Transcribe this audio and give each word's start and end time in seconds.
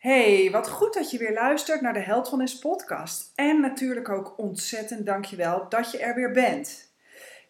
Hey, 0.00 0.50
wat 0.50 0.68
goed 0.68 0.94
dat 0.94 1.10
je 1.10 1.18
weer 1.18 1.32
luistert 1.32 1.80
naar 1.80 1.92
de 1.92 2.00
Heldfulness 2.00 2.58
podcast. 2.58 3.32
En 3.34 3.60
natuurlijk 3.60 4.08
ook 4.08 4.38
ontzettend 4.38 5.06
dankjewel 5.06 5.68
dat 5.68 5.90
je 5.90 5.98
er 5.98 6.14
weer 6.14 6.32
bent. 6.32 6.92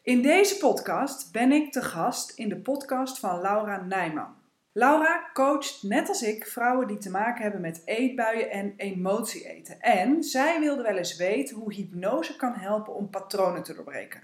In 0.02 0.22
deze 0.22 0.56
podcast 0.56 1.32
ben 1.32 1.52
ik 1.52 1.72
te 1.72 1.82
gast 1.82 2.38
in 2.38 2.48
de 2.48 2.56
podcast 2.56 3.18
van 3.18 3.40
Laura 3.40 3.82
Nijman. 3.82 4.34
Laura 4.72 5.30
coacht 5.32 5.82
net 5.82 6.08
als 6.08 6.22
ik 6.22 6.46
vrouwen 6.46 6.86
die 6.86 6.98
te 6.98 7.10
maken 7.10 7.42
hebben 7.42 7.60
met 7.60 7.82
eetbuien 7.84 8.50
en 8.50 8.74
emotie 8.76 9.48
eten. 9.48 9.80
En 9.80 10.22
zij 10.22 10.60
wilde 10.60 10.82
wel 10.82 10.96
eens 10.96 11.16
weten 11.16 11.56
hoe 11.56 11.74
hypnose 11.74 12.36
kan 12.36 12.54
helpen 12.54 12.94
om 12.94 13.10
patronen 13.10 13.62
te 13.62 13.74
doorbreken. 13.74 14.22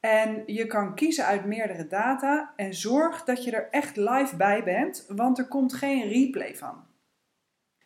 En 0.00 0.42
je 0.46 0.66
kan 0.66 0.94
kiezen 0.94 1.24
uit 1.24 1.44
meerdere 1.44 1.86
data 1.86 2.52
en 2.56 2.74
zorg 2.74 3.24
dat 3.24 3.44
je 3.44 3.50
er 3.50 3.68
echt 3.70 3.96
live 3.96 4.36
bij 4.36 4.64
bent, 4.64 5.04
want 5.08 5.38
er 5.38 5.48
komt 5.48 5.74
geen 5.74 6.08
replay 6.08 6.56
van. 6.56 6.84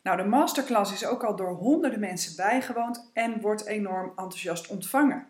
Nou, 0.03 0.17
de 0.17 0.23
masterclass 0.23 0.93
is 0.93 1.05
ook 1.05 1.23
al 1.23 1.35
door 1.35 1.51
honderden 1.51 1.99
mensen 1.99 2.35
bijgewoond 2.35 3.11
en 3.13 3.41
wordt 3.41 3.65
enorm 3.65 4.07
enthousiast 4.07 4.67
ontvangen. 4.67 5.27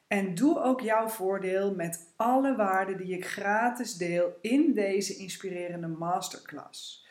En 0.06 0.34
doe 0.34 0.62
ook 0.62 0.80
jouw 0.80 1.08
voordeel 1.08 1.74
met 1.74 2.12
alle 2.16 2.56
waarden 2.56 2.96
die 2.96 3.16
ik 3.16 3.26
gratis 3.26 3.94
deel 3.94 4.38
in 4.40 4.72
deze 4.74 5.16
inspirerende 5.16 5.88
masterclass. 5.88 7.06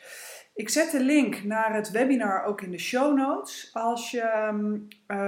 Ik 0.56 0.68
zet 0.68 0.90
de 0.90 1.00
link 1.00 1.44
naar 1.44 1.74
het 1.74 1.90
webinar 1.90 2.44
ook 2.44 2.60
in 2.60 2.70
de 2.70 2.78
show 2.78 3.16
notes. 3.16 3.70
Als 3.72 4.10
je 4.10 4.50
uh, 5.08 5.18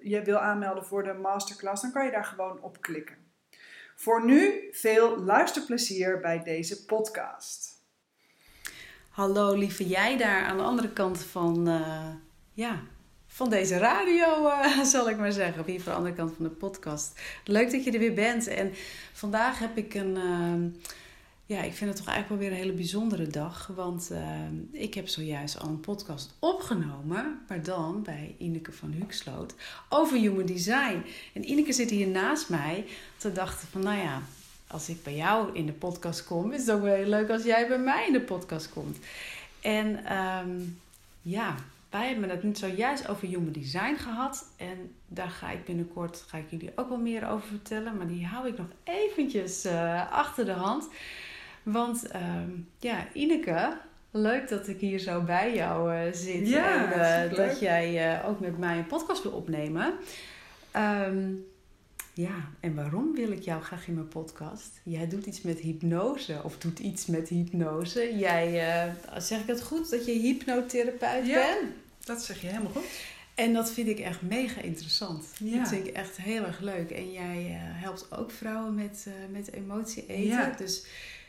je 0.00 0.22
wil 0.22 0.38
aanmelden 0.38 0.84
voor 0.84 1.02
de 1.02 1.12
masterclass, 1.12 1.82
dan 1.82 1.92
kan 1.92 2.04
je 2.04 2.10
daar 2.10 2.24
gewoon 2.24 2.60
op 2.60 2.80
klikken. 2.80 3.16
Voor 3.96 4.24
nu 4.24 4.68
veel 4.70 5.18
luisterplezier 5.18 6.20
bij 6.20 6.42
deze 6.42 6.84
podcast. 6.84 7.84
Hallo 9.10 9.54
lieve 9.54 9.86
jij 9.86 10.16
daar 10.16 10.44
aan 10.44 10.56
de 10.56 10.62
andere 10.62 10.92
kant 10.92 11.22
van, 11.22 11.68
uh, 11.68 12.08
ja, 12.52 12.80
van 13.26 13.50
deze 13.50 13.78
radio, 13.78 14.46
uh, 14.46 14.82
zal 14.94 15.10
ik 15.10 15.16
maar 15.16 15.32
zeggen. 15.32 15.60
Of 15.60 15.66
hier 15.66 15.80
van 15.80 15.92
de 15.92 15.98
andere 15.98 16.14
kant 16.14 16.34
van 16.36 16.44
de 16.44 16.50
podcast. 16.50 17.20
Leuk 17.44 17.70
dat 17.70 17.84
je 17.84 17.92
er 17.92 17.98
weer 17.98 18.14
bent. 18.14 18.46
En 18.46 18.72
vandaag 19.12 19.58
heb 19.58 19.76
ik 19.76 19.94
een 19.94 20.16
ja, 21.46 21.62
ik 21.62 21.72
vind 21.72 21.90
het 21.90 21.98
toch 21.98 22.08
eigenlijk 22.14 22.28
wel 22.28 22.38
weer 22.38 22.58
een 22.58 22.64
hele 22.64 22.76
bijzondere 22.76 23.26
dag. 23.26 23.70
Want 23.74 24.08
uh, 24.12 24.80
ik 24.82 24.94
heb 24.94 25.08
zojuist 25.08 25.58
al 25.58 25.68
een 25.68 25.80
podcast 25.80 26.34
opgenomen, 26.38 27.40
maar 27.48 27.62
dan 27.62 28.02
bij 28.02 28.34
Ineke 28.38 28.72
van 28.72 28.92
Huxloot, 28.92 29.54
over 29.88 30.18
human 30.18 30.46
design. 30.46 31.02
En 31.32 31.50
Ineke 31.50 31.72
zit 31.72 31.90
hier 31.90 32.08
naast 32.08 32.48
mij 32.48 32.86
te 33.16 33.32
dachten 33.32 33.68
van, 33.68 33.80
nou 33.80 33.98
ja, 33.98 34.22
als 34.66 34.88
ik 34.88 35.02
bij 35.02 35.14
jou 35.14 35.54
in 35.54 35.66
de 35.66 35.72
podcast 35.72 36.24
kom, 36.24 36.52
is 36.52 36.60
het 36.60 36.70
ook 36.70 36.82
wel 36.82 36.94
heel 36.94 37.08
leuk 37.08 37.30
als 37.30 37.42
jij 37.42 37.68
bij 37.68 37.78
mij 37.78 38.06
in 38.06 38.12
de 38.12 38.20
podcast 38.20 38.68
komt. 38.70 38.98
En 39.60 40.16
um, 40.16 40.78
ja, 41.22 41.54
wij 41.90 42.08
hebben 42.08 42.30
het 42.30 42.42
niet 42.42 42.58
zojuist 42.58 43.08
over 43.08 43.28
human 43.28 43.52
design 43.52 43.94
gehad. 43.94 44.44
En 44.56 44.94
daar 45.06 45.30
ga 45.30 45.50
ik 45.50 45.64
binnenkort 45.64 46.24
ga 46.26 46.38
ik 46.38 46.50
jullie 46.50 46.72
ook 46.74 46.88
wel 46.88 46.98
meer 46.98 47.28
over 47.28 47.48
vertellen. 47.48 47.96
Maar 47.96 48.06
die 48.06 48.26
hou 48.26 48.48
ik 48.48 48.58
nog 48.58 48.66
eventjes 48.84 49.66
uh, 49.66 50.12
achter 50.12 50.44
de 50.44 50.52
hand. 50.52 50.88
Want 51.72 52.02
uh, 52.14 52.42
ja, 52.78 53.06
Ineke, 53.12 53.76
leuk 54.10 54.48
dat 54.48 54.68
ik 54.68 54.80
hier 54.80 54.98
zo 54.98 55.20
bij 55.20 55.54
jou 55.54 55.94
uh, 55.94 56.12
zit. 56.12 56.48
Ja, 56.48 56.92
en 56.92 57.30
uh, 57.30 57.36
dat 57.36 57.60
jij 57.60 58.18
uh, 58.18 58.28
ook 58.28 58.40
met 58.40 58.58
mij 58.58 58.78
een 58.78 58.86
podcast 58.86 59.22
wil 59.22 59.32
opnemen. 59.32 59.94
Um, 60.76 61.44
ja, 62.14 62.48
en 62.60 62.74
waarom 62.74 63.14
wil 63.14 63.30
ik 63.30 63.42
jou 63.42 63.62
graag 63.62 63.88
in 63.88 63.94
mijn 63.94 64.08
podcast? 64.08 64.80
Jij 64.82 65.08
doet 65.08 65.26
iets 65.26 65.42
met 65.42 65.58
hypnose, 65.58 66.40
of 66.42 66.58
doet 66.58 66.78
iets 66.78 67.06
met 67.06 67.28
hypnose. 67.28 68.16
Jij, 68.16 68.48
zeg 69.16 69.40
ik 69.40 69.46
het 69.46 69.62
goed, 69.62 69.90
dat 69.90 70.06
je 70.06 70.12
hypnotherapeut 70.12 71.26
ja, 71.26 71.34
bent? 71.34 71.72
dat 72.04 72.22
zeg 72.22 72.40
je 72.40 72.46
helemaal 72.46 72.72
goed. 72.72 72.86
En 73.34 73.52
dat 73.52 73.70
vind 73.70 73.88
ik 73.88 73.98
echt 73.98 74.22
mega 74.22 74.60
interessant. 74.60 75.26
Ja. 75.38 75.58
Dat 75.58 75.68
vind 75.68 75.86
ik 75.86 75.94
echt 75.94 76.16
heel 76.16 76.44
erg 76.44 76.60
leuk. 76.60 76.90
En 76.90 77.12
jij 77.12 77.46
helpt 77.58 78.06
ook 78.12 78.30
vrouwen 78.30 78.74
met, 78.74 79.06
met 79.30 79.52
emotie 79.52 80.06
eten. 80.06 80.26
Ja. 80.26 80.54
Dus 80.58 80.86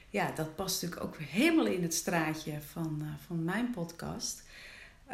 ja, 0.09 0.31
dat 0.35 0.55
past 0.55 0.81
natuurlijk 0.81 1.09
ook 1.09 1.17
helemaal 1.17 1.65
in 1.65 1.83
het 1.83 1.93
straatje 1.93 2.53
van, 2.71 2.99
uh, 3.01 3.07
van 3.27 3.43
mijn 3.43 3.71
podcast. 3.71 4.43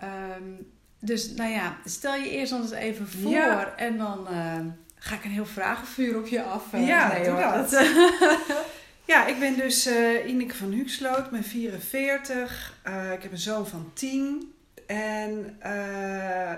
Um, 0.03 0.71
dus 0.99 1.31
nou 1.31 1.51
ja, 1.51 1.77
stel 1.85 2.15
je 2.15 2.29
eerst 2.29 2.51
eens 2.51 2.71
even 2.71 3.07
voor 3.07 3.31
ja. 3.31 3.75
en 3.75 3.97
dan 3.97 4.27
uh, 4.31 4.59
ga 4.95 5.15
ik 5.15 5.23
een 5.23 5.31
heel 5.31 5.45
vragenvuur 5.45 6.17
op 6.17 6.27
je 6.27 6.43
af. 6.43 6.73
Uh, 6.73 6.87
ja, 6.87 7.13
nee, 7.13 7.23
doe 7.23 7.33
hoor. 7.33 7.41
dat. 7.41 7.71
ja, 9.13 9.25
ik 9.25 9.39
ben 9.39 9.57
dus 9.57 9.89
Ineke 10.25 10.55
van 10.55 10.71
Huxloot, 10.71 11.29
ben 11.29 11.43
44. 11.43 12.73
ik 13.13 13.21
heb 13.21 13.31
een 13.31 13.37
zoon 13.37 13.67
van 13.67 13.91
10. 13.93 14.53
En 14.87 15.59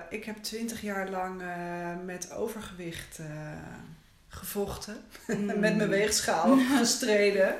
ik 0.10 0.26
heb 0.26 0.38
20 0.44 0.82
jaar 0.82 1.10
lang 1.10 1.42
met 2.06 2.32
overgewicht 2.32 3.20
gevochten. 4.36 4.98
Mm. 5.28 5.46
met 5.60 5.60
mijn 5.78 5.90
weegschaal 5.90 6.58
gestreden. 6.78 7.56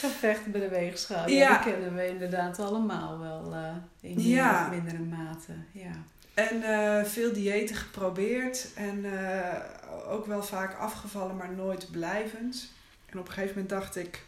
Gevechten 0.00 0.50
bij 0.50 0.60
de 0.60 0.68
weegschaal. 0.68 1.28
Ja, 1.28 1.34
Ja. 1.38 1.48
dat 1.54 1.62
kennen 1.72 1.94
we 1.94 2.08
inderdaad 2.08 2.58
allemaal 2.58 3.18
wel 3.18 3.52
uh, 3.52 3.68
in 4.00 4.16
meer 4.16 4.26
Ja. 4.26 4.64
of 4.64 4.70
mindere 4.70 4.98
mate. 5.02 5.52
Ja. 5.72 5.90
En 6.34 6.62
eh, 6.62 7.04
veel 7.04 7.32
diëten 7.32 7.76
geprobeerd. 7.76 8.66
En 8.74 9.04
eh, 9.22 9.54
ook 10.12 10.26
wel 10.26 10.42
vaak 10.42 10.78
afgevallen, 10.78 11.36
maar 11.36 11.50
nooit 11.52 11.90
blijvend. 11.90 12.68
En 13.06 13.18
op 13.18 13.26
een 13.26 13.32
gegeven 13.32 13.52
moment 13.54 13.68
dacht 13.80 13.96
ik... 13.96 14.26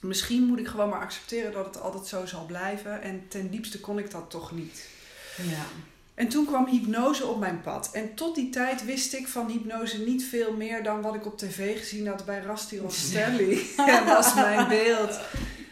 Misschien 0.00 0.42
moet 0.42 0.58
ik 0.58 0.68
gewoon 0.68 0.88
maar 0.88 1.00
accepteren 1.00 1.52
dat 1.52 1.64
het 1.66 1.80
altijd 1.80 2.06
zo 2.06 2.26
zal 2.26 2.44
blijven. 2.46 3.02
En 3.02 3.28
ten 3.28 3.50
diepste 3.50 3.80
kon 3.80 3.98
ik 3.98 4.10
dat 4.10 4.30
toch 4.30 4.52
niet. 4.52 4.88
ja. 5.36 5.64
En 6.14 6.28
toen 6.28 6.46
kwam 6.46 6.66
hypnose 6.66 7.26
op 7.26 7.38
mijn 7.40 7.60
pad. 7.60 7.90
En 7.92 8.14
tot 8.14 8.34
die 8.34 8.50
tijd 8.50 8.84
wist 8.84 9.14
ik 9.14 9.28
van 9.28 9.48
hypnose 9.48 9.98
niet 10.04 10.24
veel 10.24 10.52
meer 10.56 10.82
dan 10.82 11.02
wat 11.02 11.14
ik 11.14 11.26
op 11.26 11.38
tv 11.38 11.78
gezien 11.78 12.06
had 12.06 12.24
bij 12.24 12.40
Rusty 12.40 12.78
Rostelli. 12.78 13.66
en 13.86 14.04
was 14.06 14.34
mijn 14.34 14.68
beeld 14.68 15.18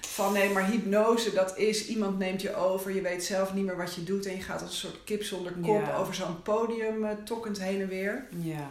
van 0.01 0.33
nee, 0.33 0.51
maar 0.51 0.67
hypnose 0.67 1.33
dat 1.33 1.59
is 1.59 1.87
iemand 1.87 2.19
neemt 2.19 2.43
je 2.43 2.55
over, 2.55 2.95
je 2.95 3.01
weet 3.01 3.25
zelf 3.25 3.55
niet 3.55 3.65
meer 3.65 3.77
wat 3.77 3.95
je 3.95 4.05
doet 4.05 4.27
en 4.27 4.37
je 4.37 4.43
gaat 4.43 4.63
als 4.63 4.71
een 4.71 4.77
soort 4.77 5.05
kip 5.05 5.23
zonder 5.23 5.53
kop 5.53 5.87
Ja. 5.87 5.97
over 5.97 6.15
zo'n 6.15 6.43
podium 6.43 7.05
uh, 7.05 7.11
tokkend 7.25 7.61
heen 7.61 7.81
en 7.81 7.89
weer. 7.89 8.27
Ja. 8.43 8.71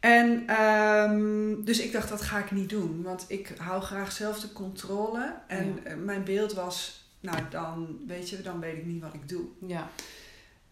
En 0.00 0.54
um, 0.62 1.64
dus 1.64 1.78
ik 1.80 1.92
dacht 1.92 2.08
dat 2.08 2.22
ga 2.22 2.38
ik 2.38 2.50
niet 2.50 2.68
doen, 2.68 3.02
want 3.02 3.24
ik 3.28 3.52
hou 3.58 3.82
graag 3.82 4.12
zelf 4.12 4.40
de 4.40 4.52
controle. 4.52 5.34
En 5.46 5.80
Ja. 5.84 5.94
mijn 5.96 6.24
beeld 6.24 6.52
was, 6.52 7.04
nou 7.20 7.38
dan 7.50 7.98
weet 8.06 8.30
je, 8.30 8.42
dan 8.42 8.60
weet 8.60 8.76
ik 8.76 8.86
niet 8.86 9.02
wat 9.02 9.14
ik 9.14 9.28
doe. 9.28 9.44
Ja. 9.66 9.90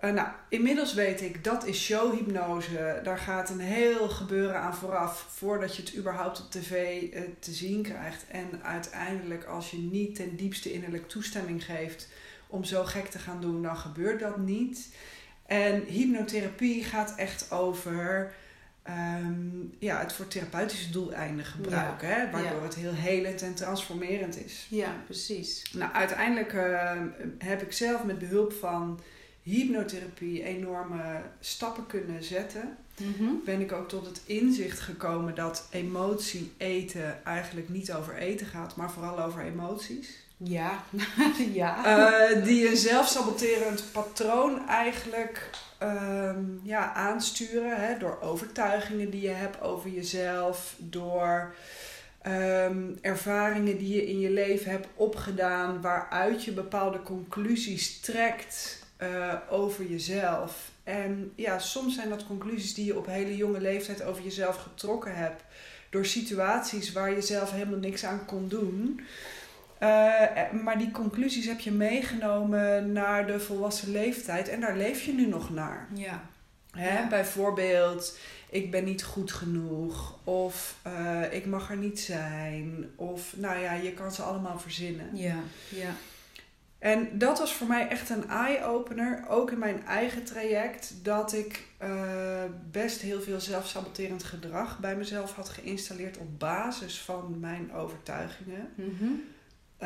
Uh, 0.04 0.10
nou, 0.12 0.28
inmiddels 0.48 0.94
weet 0.94 1.20
ik, 1.20 1.44
dat 1.44 1.66
is 1.66 1.84
showhypnose. 1.84 3.00
Daar 3.02 3.18
gaat 3.18 3.50
een 3.50 3.60
heel 3.60 4.08
gebeuren 4.08 4.56
aan 4.60 4.74
vooraf 4.74 5.26
voordat 5.28 5.76
je 5.76 5.82
het 5.82 5.96
überhaupt 5.96 6.40
op 6.40 6.50
tv 6.50 7.02
uh, 7.02 7.20
te 7.38 7.52
zien 7.52 7.82
krijgt. 7.82 8.24
En 8.28 8.62
uiteindelijk, 8.62 9.44
als 9.44 9.70
je 9.70 9.76
niet 9.78 10.14
ten 10.14 10.36
diepste 10.36 10.72
innerlijk 10.72 11.08
toestemming 11.08 11.64
geeft 11.64 12.08
om 12.46 12.64
zo 12.64 12.84
gek 12.84 13.06
te 13.06 13.18
gaan 13.18 13.40
doen, 13.40 13.62
dan 13.62 13.76
gebeurt 13.76 14.20
dat 14.20 14.36
niet. 14.36 14.88
En 15.46 15.82
hypnotherapie 15.82 16.84
gaat 16.84 17.14
echt 17.16 17.52
over 17.52 18.32
um, 18.88 19.74
ja, 19.78 19.98
het 20.00 20.12
voor 20.12 20.28
therapeutische 20.28 20.90
doeleinden 20.90 21.44
gebruiken. 21.44 22.08
Ja. 22.08 22.14
Hè? 22.14 22.30
Waardoor 22.30 22.58
Ja. 22.58 22.62
het 22.64 22.74
heel 22.74 22.92
helend 22.94 23.42
en 23.42 23.54
transformerend 23.54 24.44
is. 24.44 24.66
ja, 24.70 24.94
precies. 25.04 25.72
Nou, 25.72 25.92
uiteindelijk 25.92 26.52
uh, 26.52 26.92
heb 27.38 27.62
ik 27.62 27.72
zelf 27.72 28.04
met 28.04 28.18
behulp 28.18 28.52
van 28.52 29.00
hypnotherapie 29.46 30.42
enorme 30.42 31.22
stappen 31.40 31.86
kunnen 31.86 32.24
zetten. 32.24 32.76
Mm-hmm. 33.00 33.40
Ben 33.44 33.60
ik 33.60 33.72
ook 33.72 33.88
tot 33.88 34.06
het 34.06 34.20
inzicht 34.24 34.80
gekomen 34.80 35.34
dat 35.34 35.66
emotie 35.70 36.52
eten 36.56 37.24
eigenlijk 37.24 37.68
niet 37.68 37.92
over 37.92 38.14
eten 38.14 38.46
gaat, 38.46 38.76
maar 38.76 38.90
vooral 38.90 39.22
over 39.22 39.42
emoties. 39.42 40.24
Ja. 40.36 40.82
ja. 41.52 41.84
Eh, 41.84 42.44
die 42.44 42.68
een 42.68 42.76
zelfsaboterend 42.76 43.84
patroon 43.92 44.68
eigenlijk 44.68 45.50
ehm, 45.78 46.44
ja, 46.62 46.92
aansturen. 46.92 47.86
Hè, 47.86 47.98
door 47.98 48.18
overtuigingen 48.20 49.10
die 49.10 49.20
je 49.20 49.28
hebt 49.28 49.60
over 49.60 49.90
jezelf. 49.90 50.74
Door 50.78 51.54
ehm, 52.22 52.82
ervaringen 53.00 53.78
die 53.78 53.94
je 53.94 54.06
in 54.06 54.20
je 54.20 54.30
leven 54.30 54.70
hebt 54.70 54.88
opgedaan. 54.94 55.80
Waaruit 55.80 56.44
je 56.44 56.52
bepaalde 56.52 57.02
conclusies 57.02 58.00
trekt 58.00 58.84
eh, 58.96 59.34
over 59.50 59.86
jezelf. 59.86 60.70
En 60.84 61.32
ja, 61.34 61.58
soms 61.58 61.94
zijn 61.94 62.08
dat 62.08 62.26
conclusies 62.26 62.74
die 62.74 62.84
je 62.84 62.98
op 62.98 63.06
hele 63.06 63.36
jonge 63.36 63.60
leeftijd 63.60 64.02
over 64.02 64.22
jezelf 64.22 64.56
getrokken 64.56 65.16
hebt. 65.16 65.42
Door 65.90 66.06
situaties 66.06 66.92
waar 66.92 67.10
je 67.10 67.22
zelf 67.22 67.50
helemaal 67.50 67.78
niks 67.78 68.04
aan 68.04 68.24
kon 68.24 68.48
doen. 68.48 69.00
Uh, 69.82 70.52
maar 70.62 70.78
die 70.78 70.90
conclusies 70.90 71.46
heb 71.46 71.60
je 71.60 71.70
meegenomen 71.70 72.92
naar 72.92 73.26
de 73.26 73.40
volwassen 73.40 73.90
leeftijd 73.90 74.48
en 74.48 74.60
daar 74.60 74.76
leef 74.76 75.02
je 75.02 75.12
nu 75.12 75.26
nog 75.26 75.50
naar. 75.50 75.88
Ja. 75.94 76.22
Hè? 76.70 76.98
Ja. 76.98 77.08
Bijvoorbeeld, 77.08 78.18
ik 78.50 78.70
ben 78.70 78.84
niet 78.84 79.04
goed 79.04 79.32
genoeg, 79.32 80.18
of 80.24 80.76
uh, 80.86 81.32
ik 81.32 81.46
mag 81.46 81.70
er 81.70 81.76
niet 81.76 82.00
zijn, 82.00 82.90
of 82.94 83.34
nou 83.36 83.58
ja, 83.58 83.72
je 83.72 83.92
kan 83.92 84.12
ze 84.12 84.22
allemaal 84.22 84.58
verzinnen. 84.58 85.16
Ja, 85.16 85.38
ja. 85.68 85.94
En 86.78 87.18
dat 87.18 87.38
was 87.38 87.52
voor 87.52 87.66
mij 87.66 87.88
echt 87.88 88.10
een 88.10 88.28
eye-opener, 88.28 89.24
ook 89.28 89.50
in 89.50 89.58
mijn 89.58 89.86
eigen 89.86 90.24
traject, 90.24 90.94
dat 91.02 91.32
ik 91.32 91.66
uh, 91.82 92.42
best 92.70 93.00
heel 93.00 93.20
veel 93.20 93.40
zelfsaboterend 93.40 94.24
gedrag 94.24 94.78
bij 94.80 94.96
mezelf 94.96 95.34
had 95.34 95.48
geïnstalleerd 95.48 96.18
op 96.18 96.38
basis 96.38 97.00
van 97.00 97.40
mijn 97.40 97.72
overtuigingen. 97.72 98.68
Mm 98.74 98.96
-hmm. 98.98 99.22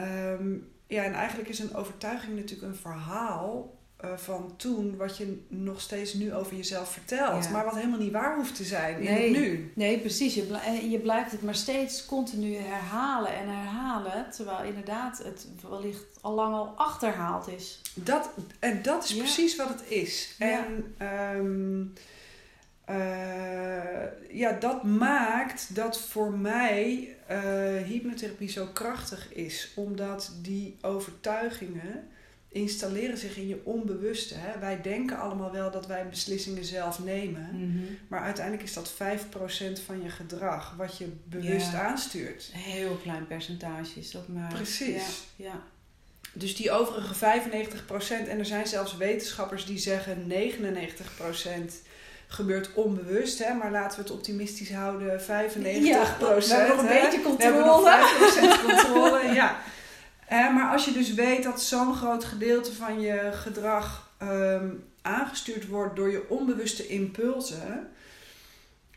um, 0.05 0.69
ja, 0.87 1.05
en 1.05 1.13
eigenlijk 1.13 1.49
is 1.49 1.59
een 1.59 1.75
overtuiging 1.75 2.37
natuurlijk 2.37 2.73
een 2.73 2.79
verhaal 2.79 3.80
uh, 4.05 4.11
van 4.17 4.55
toen, 4.57 4.97
wat 4.97 5.17
je 5.17 5.43
nog 5.49 5.81
steeds 5.81 6.15
nu 6.15 6.35
over 6.35 6.57
jezelf 6.57 6.93
vertelt, 6.93 7.45
Ja. 7.45 7.51
maar 7.51 7.65
wat 7.65 7.75
helemaal 7.75 7.99
niet 7.99 8.13
waar 8.13 8.37
hoeft 8.37 8.57
te 8.57 8.65
zijn 8.65 9.01
in 9.01 9.13
het 9.15 9.31
nu. 9.31 9.73
Nee, 9.75 9.99
precies. 9.99 10.35
Je, 10.35 10.59
en 10.65 10.91
je 10.91 10.99
blijft 10.99 11.31
het 11.33 11.43
maar 11.43 11.55
steeds 11.55 12.07
continu 12.07 12.55
herhalen 12.57 13.35
en 13.35 13.49
herhalen. 13.49 14.31
Terwijl 14.31 14.65
inderdaad 14.65 15.19
het 15.25 15.47
wellicht 15.71 16.05
al 16.21 16.33
lang 16.35 16.55
al 16.55 16.67
achterhaald 16.77 17.49
is. 17.49 17.81
Dat, 17.95 18.31
en 18.59 18.83
dat 18.83 19.05
is 19.05 19.11
Ja. 19.11 19.19
precies 19.19 19.57
wat 19.57 19.69
het 19.69 19.83
is. 19.91 20.35
Ja. 20.39 20.47
En 20.67 20.95
ehm, 20.99 21.83
eh, 22.85 24.37
ja, 24.39 24.53
dat 24.53 24.83
maakt 24.85 25.75
dat 25.75 26.01
voor 26.01 26.33
mij 26.33 27.17
eh, 27.27 27.39
hypnotherapie 27.87 28.49
zo 28.49 28.67
krachtig 28.73 29.33
is. 29.35 29.73
Omdat 29.77 30.33
die 30.43 30.77
overtuigingen 30.81 32.09
installeren 32.53 33.19
zich 33.19 33.37
in 33.37 33.49
je 33.49 33.61
onbewuste. 33.65 34.35
Hè? 34.37 34.59
Wij 34.59 34.81
denken 34.83 35.19
allemaal 35.19 35.53
wel 35.53 35.71
dat 35.71 35.87
wij 35.87 36.09
beslissingen 36.09 36.65
zelf 36.65 37.05
nemen. 37.05 37.49
Maar 38.09 38.21
uiteindelijk 38.21 38.65
is 38.65 38.73
dat 38.73 38.93
5% 38.93 39.81
van 39.87 40.03
je 40.03 40.09
gedrag 40.09 40.75
wat 40.77 40.99
je 40.99 41.13
bewust 41.25 41.73
Ja. 41.73 41.81
aanstuurt. 41.83 42.51
Een 42.55 42.61
heel 42.61 42.99
klein 43.03 43.27
percentage 43.27 43.99
is 44.01 44.11
dat 44.11 44.29
maar. 44.29 44.53
Precies. 44.55 45.25
Ja, 45.37 45.45
ja. 45.47 45.63
Dus 46.33 46.57
die 46.57 46.71
overige 46.71 47.15
95%, 47.15 48.29
en 48.29 48.39
er 48.39 48.47
zijn 48.47 48.67
zelfs 48.67 48.97
wetenschappers 48.97 49.67
die 49.67 49.79
zeggen 49.79 50.27
99% 50.27 51.83
gebeurt 52.27 52.73
onbewust, 52.75 53.45
hè, 53.45 53.55
maar 53.55 53.71
laten 53.71 53.97
we 53.97 54.03
het 54.03 54.13
optimistisch 54.13 54.73
houden, 54.73 55.21
95%. 55.21 55.25
Ja, 55.87 56.17
we 56.19 56.45
hebben 56.47 56.77
nog 56.77 56.79
een 56.79 56.87
hè. 56.87 57.01
beetje 57.01 57.37
We 57.37 57.43
hebben 57.43 57.65
nog 57.65 57.83
controle. 57.83 58.59
5% 58.61 58.65
controle, 58.65 59.35
ja. 59.35 59.59
Eh, 60.31 60.55
maar 60.55 60.73
als 60.73 60.85
je 60.85 60.93
dus 60.93 61.15
weet 61.15 61.43
dat 61.43 61.63
zo'n 61.63 61.95
groot 61.95 62.25
gedeelte 62.25 62.73
van 62.75 63.01
je 63.01 63.31
gedrag 63.33 64.13
ehm, 64.19 64.69
aangestuurd 65.03 65.67
wordt 65.69 65.97
door 65.97 66.11
je 66.11 66.29
onbewuste 66.29 66.87
impulsen, 66.87 67.91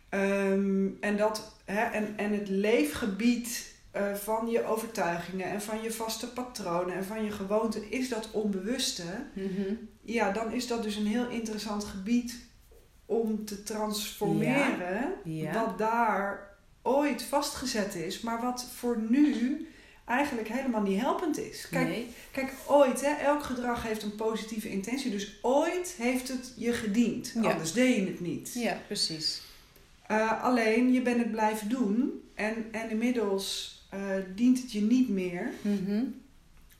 ehm, 0.09 0.87
en, 0.99 1.17
dat, 1.17 1.55
hè, 1.65 1.81
en, 1.83 2.13
en 2.17 2.31
het 2.33 2.49
leefgebied 2.49 3.71
eh, 3.91 4.13
van 4.13 4.47
je 4.49 4.65
overtuigingen 4.65 5.45
en 5.49 5.61
van 5.61 5.81
je 5.81 5.91
vaste 5.91 6.27
patronen 6.27 6.95
en 6.95 7.03
van 7.05 7.23
je 7.23 7.31
gewoonten 7.31 7.91
is 7.91 8.09
dat 8.09 8.31
onbewuste, 8.31 9.03
Mhm. 9.33 9.73
ja, 10.01 10.31
dan 10.31 10.51
is 10.51 10.67
dat 10.67 10.83
dus 10.83 10.95
een 10.95 11.07
heel 11.07 11.29
interessant 11.29 11.83
gebied 11.83 12.35
om 13.05 13.45
te 13.45 13.63
transformeren. 13.63 15.13
Ja. 15.23 15.53
Wat 15.53 15.77
daar 15.77 16.47
ooit 16.81 17.23
vastgezet 17.23 17.95
is, 17.95 18.21
maar 18.21 18.41
wat 18.41 18.65
voor 18.75 18.97
nu 19.09 19.67
eigenlijk 20.13 20.47
helemaal 20.47 20.81
niet 20.81 21.01
helpend 21.01 21.39
is. 21.39 21.67
Kijk, 21.71 21.87
nee. 21.87 22.07
kijk 22.31 22.53
ooit, 22.65 23.01
hè, 23.01 23.11
elk 23.11 23.43
gedrag 23.43 23.83
heeft 23.83 24.03
een 24.03 24.15
positieve 24.15 24.69
intentie, 24.69 25.11
dus 25.11 25.39
ooit 25.41 25.95
heeft 25.97 26.27
het 26.27 26.53
je 26.55 26.73
gediend. 26.73 27.31
Ja. 27.41 27.51
Anders 27.51 27.73
deed 27.73 27.95
je 27.95 28.05
het 28.05 28.19
niet. 28.19 28.51
Ja, 28.53 28.77
precies. 28.87 29.41
Uh, 30.11 30.43
alleen 30.43 30.93
je 30.93 31.01
bent 31.01 31.17
het 31.17 31.31
blijven 31.31 31.69
doen 31.69 32.23
en, 32.35 32.65
en 32.71 32.89
inmiddels 32.89 33.77
uh, 33.93 33.99
dient 34.35 34.61
het 34.61 34.71
je 34.71 34.81
niet 34.81 35.09
meer. 35.09 35.51
Mhm. 35.61 36.03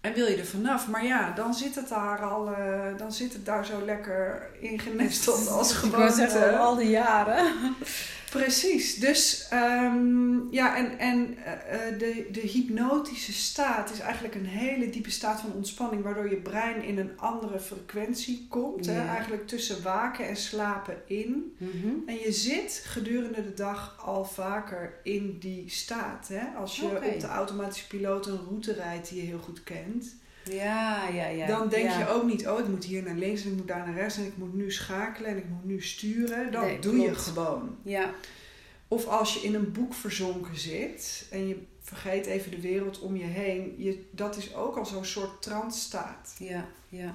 En 0.02 0.14
wil 0.14 0.28
je 0.28 0.36
er 0.36 0.46
vanaf, 0.46 0.88
maar 0.88 1.06
ja, 1.06 1.32
dan 1.32 1.54
zit 1.54 1.76
het 1.76 1.90
daar 1.90 2.22
al, 2.22 2.50
uh, 2.50 2.98
dan 2.98 3.12
zit 3.12 3.34
het 3.34 3.46
daar 3.46 3.66
zo 3.66 3.86
lekker 3.86 4.50
ingenesteld 4.60 5.48
als 5.48 5.84
Ik 5.84 5.92
wou 5.92 6.12
zeggen, 6.12 6.40
gewoonte. 6.42 6.58
al 6.58 6.76
die 6.76 6.90
jaren. 6.90 7.46
Precies, 8.40 8.96
dus 8.96 9.48
um, 9.54 10.48
ja, 10.52 10.78
en, 10.78 11.00
en 11.00 11.38
uh, 11.38 12.00
de, 12.00 12.28
de 12.32 12.40
hypnotische 12.40 13.34
staat 13.34 13.92
is 13.92 14.00
eigenlijk 14.00 14.36
een 14.36 14.46
hele 14.46 14.90
diepe 14.90 15.12
staat 15.12 15.42
van 15.42 15.54
ontspanning, 15.54 16.04
waardoor 16.04 16.30
je 16.30 16.36
brein 16.36 16.84
in 16.84 16.98
een 16.98 17.20
andere 17.20 17.60
frequentie 17.60 18.46
komt. 18.50 18.86
Ja. 18.86 18.92
Hè? 18.92 19.08
Eigenlijk 19.08 19.48
tussen 19.48 19.84
waken 19.84 20.28
en 20.28 20.36
slapen 20.36 20.98
in. 21.06 21.56
Mhm. 21.58 21.88
En 22.06 22.20
je 22.20 22.32
zit 22.32 22.84
gedurende 22.86 23.44
de 23.44 23.54
dag 23.54 24.04
al 24.06 24.26
vaker 24.26 25.00
in 25.04 25.38
die 25.40 25.70
staat. 25.70 26.28
Hè? 26.28 26.46
Als 26.58 26.76
je 26.76 26.86
op 26.86 27.20
de 27.20 27.28
automatische 27.28 27.88
piloot 27.88 28.28
een 28.28 28.46
route 28.48 28.74
rijdt 28.74 29.10
die 29.10 29.22
je 29.22 29.28
heel 29.28 29.40
goed 29.40 29.64
kent, 29.64 30.16
Ja, 30.44 31.08
ja, 31.08 31.28
ja. 31.28 31.48
dan 31.48 31.70
denk 31.70 31.90
ja. 31.90 32.00
je 32.00 32.08
ook 32.08 32.24
niet, 32.24 32.48
oh 32.48 32.60
ik 32.60 32.68
moet 32.68 32.84
hier 32.84 33.04
naar 33.04 33.16
links 33.16 33.44
en 33.44 33.52
ik 33.52 33.58
moet 33.58 33.68
daar 33.68 33.86
naar 33.86 33.96
rechts 33.96 34.18
en 34.18 34.26
ik 34.26 34.38
moet 34.38 34.54
nu 34.54 34.72
schakelen 34.72 35.30
en 35.30 35.38
ik 35.38 35.50
moet 35.50 35.66
nu 35.66 35.82
sturen. 35.82 36.52
Dat 36.52 36.62
Nee, 36.62 36.80
doe 36.80 36.98
je 36.98 37.16
gewoon. 37.16 37.78
Ja, 37.84 38.14
Of 38.88 39.06
als 39.08 39.34
je 39.34 39.40
in 39.40 39.54
een 39.54 39.72
boek 39.72 39.94
verzonken 39.94 40.58
zit 40.58 41.28
en 41.32 41.48
je 41.48 41.58
vergeet 41.82 42.26
even 42.26 42.52
de 42.52 42.62
wereld 42.62 43.00
om 43.00 43.16
je 43.16 43.26
heen, 43.26 43.76
je, 43.78 44.06
dat 44.12 44.38
is 44.38 44.56
ook 44.56 44.78
al 44.78 44.86
zo'n 44.86 45.06
soort 45.06 45.42
trance 45.42 45.80
staat. 45.80 46.36
ja, 46.40 46.68
ja. 46.90 47.12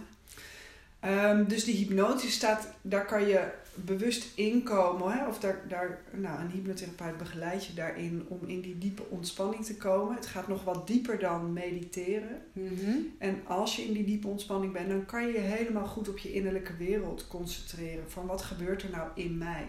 Ehm, 1.01 1.45
dus 1.45 1.65
die 1.65 1.77
hypnotische 1.77 2.31
staat, 2.31 2.69
daar 2.83 3.07
kan 3.07 3.27
je 3.27 3.49
bewust 3.85 4.27
inkomen. 4.35 5.13
Hè? 5.13 5.27
Of 5.27 5.39
daar, 5.39 5.61
daar, 5.69 6.01
nou, 6.13 6.41
een 6.41 6.51
hypnotherapeut 6.51 7.17
begeleidt 7.17 7.67
je 7.67 7.75
daarin 7.75 8.27
om 8.29 8.39
in 8.47 8.61
die 8.61 8.79
diepe 8.79 9.03
ontspanning 9.09 9.65
te 9.65 9.77
komen. 9.77 10.15
Het 10.15 10.27
gaat 10.27 10.49
nog 10.49 10.65
wat 10.65 10.87
dieper 10.87 11.19
dan 11.19 11.53
mediteren. 11.53 12.43
Mhm. 12.53 12.91
En 13.19 13.41
als 13.47 13.77
je 13.77 13.83
in 13.83 13.93
die 13.93 14.05
diepe 14.05 14.29
ontspanning 14.29 14.73
bent, 14.73 14.89
dan 14.89 15.07
kan 15.07 15.27
je 15.27 15.33
je 15.33 15.39
helemaal 15.39 15.87
goed 15.87 16.09
op 16.09 16.19
je 16.19 16.33
innerlijke 16.33 16.77
wereld 16.77 17.27
concentreren. 17.27 18.11
Van 18.11 18.27
wat 18.27 18.43
gebeurt 18.43 18.83
er 18.83 18.91
nou 18.91 19.09
in 19.15 19.39
mij? 19.39 19.67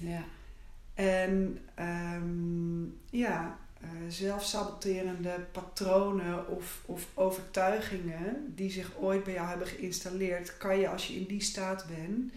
Ja. 0.00 0.24
En 0.94 1.58
ehm, 1.74 2.84
ja, 3.10 3.58
eh, 3.80 3.88
zelfsaboterende 4.08 5.46
patronen 5.52 6.48
of, 6.48 6.82
of 6.86 7.08
overtuigingen 7.14 8.52
die 8.54 8.70
zich 8.70 8.90
ooit 9.00 9.24
bij 9.24 9.34
jou 9.34 9.48
hebben 9.48 9.66
geïnstalleerd, 9.66 10.56
kan 10.56 10.78
je 10.78 10.88
als 10.88 11.06
je 11.06 11.14
in 11.14 11.26
die 11.26 11.42
staat 11.42 11.86
bent 11.86 12.32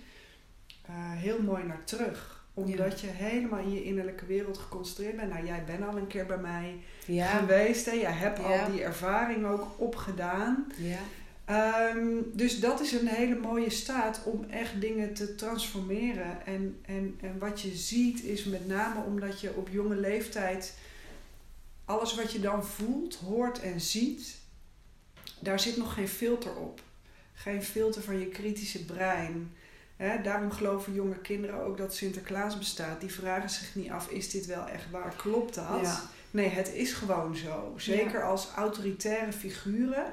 heel 0.97 1.41
mooi 1.41 1.63
naar 1.63 1.83
terug. 1.83 2.43
Omdat 2.53 2.99
je 3.01 3.07
helemaal 3.07 3.59
in 3.59 3.71
je 3.73 3.83
innerlijke 3.83 4.25
wereld 4.25 4.57
geconcentreerd 4.57 5.15
bent. 5.15 5.33
Nou, 5.33 5.45
jij 5.45 5.63
bent 5.65 5.83
al 5.87 5.97
een 5.97 6.07
keer 6.07 6.25
bij 6.25 6.37
mij 6.37 6.75
Ja. 7.05 7.25
geweest. 7.37 7.85
Hè? 7.85 7.91
Jij 7.91 8.11
hebt 8.11 8.37
Ja. 8.39 8.43
al 8.65 8.71
die 8.71 8.83
ervaring 8.83 9.45
ook 9.45 9.67
opgedaan. 9.77 10.71
Ja. 10.77 10.97
Ehm, 11.45 12.07
dus 12.33 12.59
dat 12.59 12.81
is 12.81 12.91
een 12.91 13.07
hele 13.07 13.35
mooie 13.35 13.69
staat 13.69 14.21
om 14.25 14.43
echt 14.49 14.81
dingen 14.81 15.13
te 15.13 15.35
transformeren. 15.35 16.45
En, 16.45 16.79
en, 16.85 17.17
en 17.21 17.37
wat 17.39 17.61
je 17.61 17.75
ziet 17.75 18.23
is 18.23 18.43
met 18.43 18.67
name 18.67 19.03
omdat 19.03 19.41
je 19.41 19.53
op 19.55 19.69
jonge 19.71 19.95
leeftijd 19.95 20.77
alles 21.85 22.15
wat 22.15 22.31
je 22.31 22.39
dan 22.39 22.65
voelt, 22.65 23.15
hoort 23.15 23.59
en 23.61 23.81
ziet, 23.81 24.37
daar 25.39 25.59
zit 25.59 25.77
nog 25.77 25.93
geen 25.93 26.07
filter 26.07 26.55
op. 26.55 26.81
Geen 27.33 27.63
filter 27.63 28.01
van 28.01 28.19
je 28.19 28.27
kritische 28.27 28.85
brein. 28.85 29.51
Hè, 29.99 30.21
daarom 30.21 30.51
geloven 30.51 30.93
jonge 30.93 31.17
kinderen 31.17 31.63
ook 31.63 31.77
dat 31.77 31.95
Sinterklaas 31.95 32.57
bestaat. 32.57 32.99
Die 33.01 33.11
vragen 33.13 33.49
zich 33.49 33.75
niet 33.75 33.89
af, 33.91 34.09
is 34.09 34.29
dit 34.29 34.45
wel 34.45 34.67
echt 34.67 34.89
waar? 34.91 35.13
Klopt 35.17 35.55
dat? 35.55 35.79
Ja. 35.81 36.01
Nee, 36.31 36.49
het 36.49 36.73
is 36.73 36.93
gewoon 36.93 37.35
zo. 37.35 37.73
Zeker 37.77 38.23
als 38.23 38.51
autoritaire 38.55 39.31
figuren. 39.33 40.05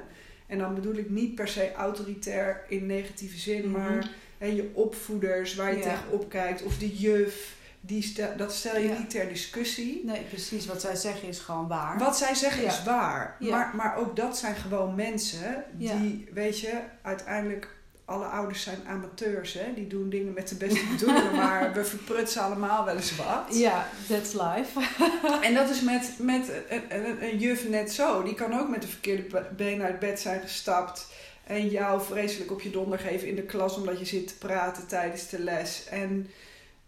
En 0.47 0.57
dan 0.57 0.75
bedoel 0.75 0.95
ik 0.95 1.09
niet 1.09 1.35
per 1.35 1.47
se 1.47 1.73
autoritair 1.73 2.63
in 2.67 2.85
negatieve 2.85 3.37
zin, 3.37 3.61
Mhm. 3.69 3.71
maar 3.81 4.09
hè, 4.37 4.45
je 4.45 4.71
opvoeders 4.73 5.55
waar 5.55 5.71
je 5.71 5.77
Ja. 5.77 5.83
tegenop 5.83 6.29
kijkt, 6.29 6.63
of 6.63 6.77
de 6.77 6.95
juf 6.97 7.55
die 7.79 8.01
stel, 8.03 8.29
dat 8.37 8.53
stel 8.53 8.77
je 8.79 8.89
niet 8.89 9.09
ter 9.09 9.27
discussie. 9.29 10.01
Nee, 10.05 10.21
precies. 10.21 10.65
Wat 10.65 10.81
zij 10.81 10.95
zeggen 10.95 11.27
is 11.27 11.39
gewoon 11.39 11.67
waar. 11.67 11.97
Wat 11.97 12.17
zij 12.17 12.33
zeggen 12.35 12.65
is 12.65 12.83
waar. 12.83 13.35
Maar, 13.39 13.71
maar 13.75 13.95
ook 13.97 14.15
dat 14.15 14.37
zijn 14.37 14.55
gewoon 14.55 14.95
mensen 14.95 15.63
die, 15.71 16.27
weet 16.33 16.59
je, 16.59 16.79
uiteindelijk... 17.01 17.75
Alle 18.07 18.25
ouders 18.25 18.63
zijn 18.63 18.79
amateurs, 18.87 19.53
hè. 19.53 19.73
Die 19.75 19.87
doen 19.87 20.09
dingen 20.09 20.33
met 20.33 20.47
de 20.47 20.55
beste 20.55 20.85
bedoelingen, 20.91 21.35
maar 21.45 21.73
we 21.73 21.85
verprutsen 21.85 22.41
allemaal 22.41 22.85
wel 22.85 22.95
eens 22.95 23.15
wat. 23.15 23.57
Ja, 23.57 23.87
that's 24.07 24.33
life. 24.33 24.79
En 25.47 25.53
dat 25.53 25.69
is 25.69 25.81
met, 25.81 26.13
met 26.17 26.51
een, 26.69 26.83
een, 26.89 27.23
een 27.23 27.37
juf 27.37 27.69
net 27.69 27.91
zo. 27.93 28.23
Die 28.23 28.33
kan 28.33 28.59
ook 28.59 28.69
met 28.69 28.81
de 28.81 28.87
verkeerde 28.87 29.21
be- 29.23 29.45
been 29.55 29.81
uit 29.81 29.99
bed 29.99 30.19
zijn 30.19 30.41
gestapt. 30.41 31.07
En 31.43 31.69
jou 31.69 32.01
vreselijk 32.01 32.51
op 32.51 32.61
je 32.61 32.69
donder 32.69 32.99
geven 32.99 33.27
in 33.27 33.35
de 33.35 33.41
klas 33.43 33.75
omdat 33.75 33.99
je 33.99 34.05
zit 34.05 34.27
te 34.27 34.37
praten 34.37 34.87
tijdens 34.87 35.29
de 35.29 35.39
les. 35.39 35.85
En, 35.89 36.29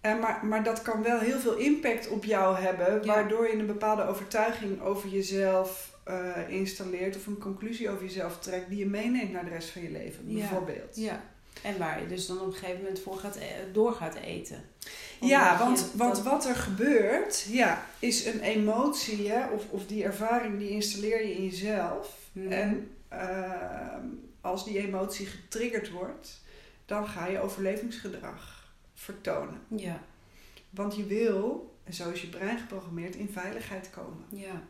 en 0.02 0.20
maar, 0.20 0.40
maar 0.46 0.64
dat 0.64 0.82
kan 0.82 1.04
wel 1.04 1.20
heel 1.20 1.40
veel 1.40 1.56
impact 1.56 2.08
op 2.08 2.24
jou 2.26 2.58
hebben. 2.58 3.06
Waardoor 3.06 3.48
je 3.48 3.54
een 3.54 3.66
bepaalde 3.66 4.08
overtuiging 4.08 4.82
over 4.82 5.10
jezelf 5.10 5.89
eh, 6.10 6.50
installeert. 6.50 7.16
Of 7.16 7.28
een 7.28 7.38
conclusie 7.38 7.90
over 7.90 8.04
jezelf 8.04 8.40
trekt 8.40 8.70
die 8.70 8.78
je 8.78 8.86
meeneemt 8.86 9.32
naar 9.32 9.46
de 9.46 9.50
rest 9.50 9.70
van 9.70 9.82
je 9.82 9.92
leven. 9.92 10.32
Ja. 10.32 10.38
Bijvoorbeeld. 10.38 10.96
Ja. 10.96 11.24
En 11.62 11.78
waar 11.78 12.02
je 12.02 12.08
dus 12.08 12.26
dan 12.26 12.40
op 12.40 12.48
een 12.48 12.54
gegeven 12.54 12.78
moment 12.82 13.00
voor 13.00 13.18
gaat, 13.18 13.36
e- 13.36 13.72
door 13.72 13.94
gaat 13.94 14.16
eten. 14.16 14.64
Ja, 15.22 15.58
want, 15.60 15.92
want 15.96 16.22
wat 16.22 16.46
er 16.46 16.56
gebeurt, 16.56 17.46
ja, 17.50 17.86
is 18.00 18.26
een 18.26 18.40
emotie, 18.40 19.30
hè, 19.30 19.48
of, 19.48 19.70
of 19.70 19.86
die 19.86 20.04
ervaring 20.04 20.58
die 20.58 20.70
installeer 20.70 21.28
je 21.28 21.34
in 21.36 21.46
jezelf. 21.46 22.18
Mhm. 22.32 22.52
En 22.52 22.92
ehm, 23.08 24.06
als 24.42 24.66
die 24.66 24.78
emotie 24.78 25.26
getriggerd 25.26 25.90
wordt, 25.90 26.42
dan 26.86 27.08
ga 27.08 27.28
je 27.28 27.40
overlevingsgedrag 27.40 28.74
vertonen. 28.94 29.62
Ja, 29.68 30.04
Want 30.70 30.96
je 30.96 31.06
wil, 31.06 31.74
en 31.84 31.94
zo 31.94 32.10
is 32.10 32.22
je 32.22 32.28
brein 32.28 32.58
geprogrammeerd, 32.58 33.16
in 33.16 33.30
veiligheid 33.30 33.90
komen. 33.90 34.26
ja. 34.30 34.64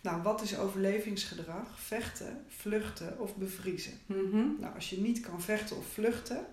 Nou, 0.00 0.22
wat 0.22 0.42
is 0.42 0.58
overlevingsgedrag? 0.58 1.80
Vechten, 1.80 2.44
vluchten 2.48 3.20
of 3.20 3.36
bevriezen. 3.36 3.92
Mhm. 4.06 4.46
Nou, 4.60 4.74
als 4.74 4.90
je 4.90 5.00
niet 5.00 5.20
kan 5.20 5.42
vechten 5.42 5.76
of 5.76 5.86
vluchten, 5.86 6.46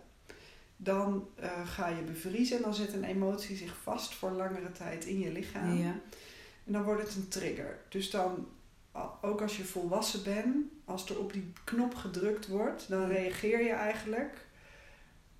dan 0.77 1.27
eh, 1.35 1.67
ga 1.67 1.87
je 1.87 2.01
bevriezen 2.01 2.57
en 2.57 2.63
dan 2.63 2.73
zet 2.73 2.93
een 2.93 3.03
emotie 3.03 3.55
zich 3.55 3.75
vast 3.83 4.15
voor 4.15 4.31
langere 4.31 4.71
tijd 4.71 5.05
in 5.05 5.19
je 5.19 5.31
lichaam. 5.31 5.77
Ja. 5.77 5.99
En 6.65 6.73
dan 6.73 6.83
wordt 6.83 7.01
het 7.01 7.15
een 7.15 7.27
trigger. 7.27 7.79
Dus 7.89 8.09
dan, 8.09 8.47
ook 9.21 9.41
als 9.41 9.57
je 9.57 9.65
volwassen 9.65 10.23
bent, 10.23 10.55
als 10.85 11.09
er 11.09 11.19
op 11.19 11.33
die 11.33 11.51
knop 11.63 11.95
gedrukt 11.95 12.47
wordt, 12.47 12.89
dan 12.89 13.07
reageer 13.07 13.63
je 13.63 13.71
eigenlijk 13.71 14.45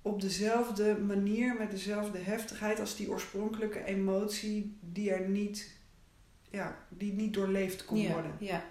op 0.02 0.20
dezelfde 0.20 0.98
manier, 0.98 1.54
met 1.58 1.70
dezelfde 1.70 2.18
heftigheid 2.18 2.80
als 2.80 2.96
die 2.96 3.10
oorspronkelijke 3.10 3.84
emotie 3.84 4.76
die 4.80 5.10
er 5.10 5.28
niet, 5.28 5.70
ja, 6.54 6.86
die 6.88 7.12
niet 7.12 7.34
doorleefd 7.34 7.84
kon 7.84 7.98
ja. 7.98 8.12
worden. 8.12 8.36
Ja. 8.38 8.64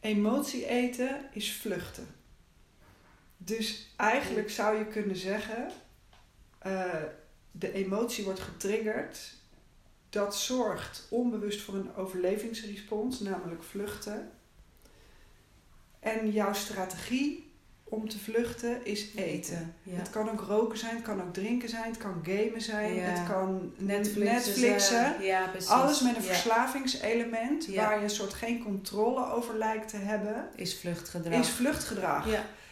Emotie 0.00 0.66
eten 0.66 1.28
is 1.32 1.52
vluchten. 1.52 2.06
Dus 3.36 3.92
eigenlijk 3.96 4.50
zou 4.50 4.78
je 4.78 4.86
kunnen 4.86 5.16
zeggen, 5.16 5.70
eh, 6.58 7.02
de 7.50 7.72
emotie 7.72 8.24
wordt 8.24 8.40
getriggerd. 8.40 9.34
Dat 10.10 10.36
zorgt 10.36 11.06
onbewust 11.10 11.60
voor 11.60 11.74
een 11.74 11.94
overlevingsrespons, 11.94 13.20
namelijk 13.20 13.62
vluchten. 13.62 14.30
En 16.00 16.30
jouw 16.30 16.52
strategie 16.52 17.43
om 17.94 18.08
te 18.08 18.18
vluchten 18.18 18.86
is 18.86 19.06
eten. 19.16 19.74
Ja. 19.82 19.96
Het 19.96 20.10
kan 20.10 20.30
ook 20.30 20.40
roken 20.40 20.78
zijn, 20.78 20.94
het 20.94 21.04
kan 21.04 21.22
ook 21.22 21.32
drinken 21.34 21.68
zijn, 21.68 21.84
het 21.84 21.96
kan 21.96 22.22
gamen 22.26 22.60
zijn, 22.62 22.94
Ja. 22.94 23.00
het 23.02 23.28
kan 23.28 23.72
Netflix. 23.76 24.30
Netflixen. 24.32 25.14
ja, 25.22 25.46
precies. 25.46 25.70
Alles 25.70 26.00
met 26.00 26.16
een 26.16 26.22
verslavingselement 26.22 27.66
waar 27.74 27.96
je 27.98 28.02
een 28.04 28.10
soort 28.10 28.34
geen 28.34 28.62
controle 28.62 29.32
over 29.32 29.58
lijkt 29.58 29.88
te 29.88 29.96
hebben, 29.96 30.48
Is 30.54 30.78
vluchtgedrag. 30.78 31.40
is 31.40 31.48
vluchtgedrag. 31.48 32.26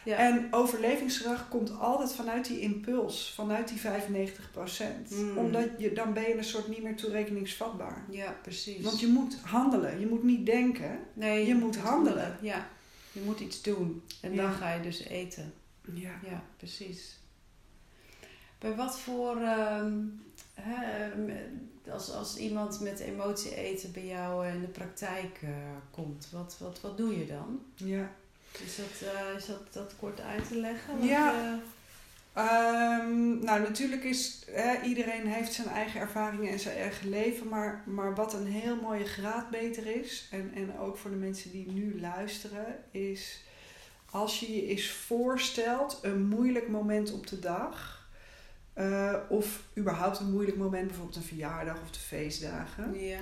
En 0.04 0.46
overlevingsgedrag 0.50 1.48
komt 1.48 1.78
altijd 1.78 2.12
vanuit 2.14 2.46
die 2.46 2.60
impuls, 2.60 3.32
vanuit 3.36 3.68
die 3.68 3.78
95%. 3.78 5.10
Mm. 5.10 5.38
Omdat 5.38 5.68
je, 5.78 5.92
dan 5.92 6.12
ben 6.12 6.22
je 6.28 6.36
een 6.36 6.44
soort 6.44 6.68
niet 6.68 6.82
meer 6.82 6.96
toerekeningsvatbaar. 6.96 8.04
ja, 8.10 8.34
precies. 8.42 8.82
Want 8.84 9.00
je 9.00 9.06
moet 9.06 9.36
handelen, 9.44 10.00
je 10.00 10.06
moet 10.06 10.22
niet 10.22 10.46
denken. 10.46 10.98
nee, 11.12 11.46
je 11.46 11.54
moet 11.54 11.76
handelen. 11.76 12.36
Ja. 12.40 12.66
Je 13.12 13.20
moet 13.20 13.40
iets 13.40 13.62
doen. 13.62 14.02
En 14.20 14.34
Ja. 14.34 14.42
dan 14.42 14.52
ga 14.52 14.72
je 14.72 14.82
dus 14.82 15.00
eten. 15.00 15.52
Ja. 15.94 16.18
Ja, 16.24 16.42
precies. 16.56 17.18
Bij 18.58 18.74
wat 18.74 18.98
voor... 19.00 19.36
ehm, 19.36 19.94
hè, 20.54 21.04
ehm, 21.10 21.30
als, 21.90 22.10
als 22.10 22.36
iemand 22.36 22.80
met 22.80 22.98
emotie 22.98 23.54
eten 23.54 23.92
bij 23.92 24.06
jou 24.06 24.46
in 24.48 24.60
de 24.60 24.66
praktijk 24.66 25.38
eh, 25.42 25.50
komt, 25.90 26.28
wat, 26.30 26.56
wat, 26.58 26.80
wat 26.80 26.96
doe 26.96 27.18
je 27.18 27.26
dan? 27.26 27.60
ja. 27.74 28.10
Is 28.64 28.76
dat, 28.76 29.08
eh, 29.12 29.36
is 29.36 29.46
dat, 29.46 29.72
dat 29.72 29.92
kort 29.98 30.20
uit 30.20 30.48
te 30.48 30.56
leggen? 30.56 30.98
Wat, 30.98 31.08
Ja. 31.08 31.58
Eh, 32.32 32.82
Ehm, 33.02 33.44
nou, 33.44 33.60
natuurlijk 33.60 34.04
is 34.04 34.42
hè, 34.50 34.80
iedereen 34.82 35.26
heeft 35.26 35.52
zijn 35.52 35.68
eigen 35.68 36.00
ervaringen 36.00 36.50
en 36.50 36.58
zijn 36.58 36.76
eigen 36.76 37.08
leven, 37.08 37.48
maar, 37.48 37.82
maar 37.86 38.14
wat 38.14 38.34
een 38.34 38.46
heel 38.46 38.76
mooie 38.76 39.04
graadmeter 39.04 39.86
is, 39.86 40.28
en, 40.30 40.52
en 40.54 40.78
ook 40.78 40.96
voor 40.96 41.10
de 41.10 41.16
mensen 41.16 41.50
die 41.50 41.70
nu 41.70 42.00
luisteren, 42.00 42.66
is 42.90 43.40
als 44.10 44.40
je 44.40 44.54
je 44.54 44.66
eens 44.66 44.90
voorstelt 44.90 45.98
een 46.02 46.26
moeilijk 46.26 46.68
moment 46.68 47.12
op 47.12 47.26
de 47.26 47.38
dag, 47.38 48.06
eh, 48.72 49.14
of 49.28 49.62
überhaupt 49.78 50.18
een 50.18 50.32
moeilijk 50.32 50.56
moment, 50.56 50.86
bijvoorbeeld 50.86 51.16
een 51.16 51.22
verjaardag 51.22 51.80
of 51.82 51.90
de 51.90 51.98
feestdagen, 51.98 53.00
ja. 53.00 53.18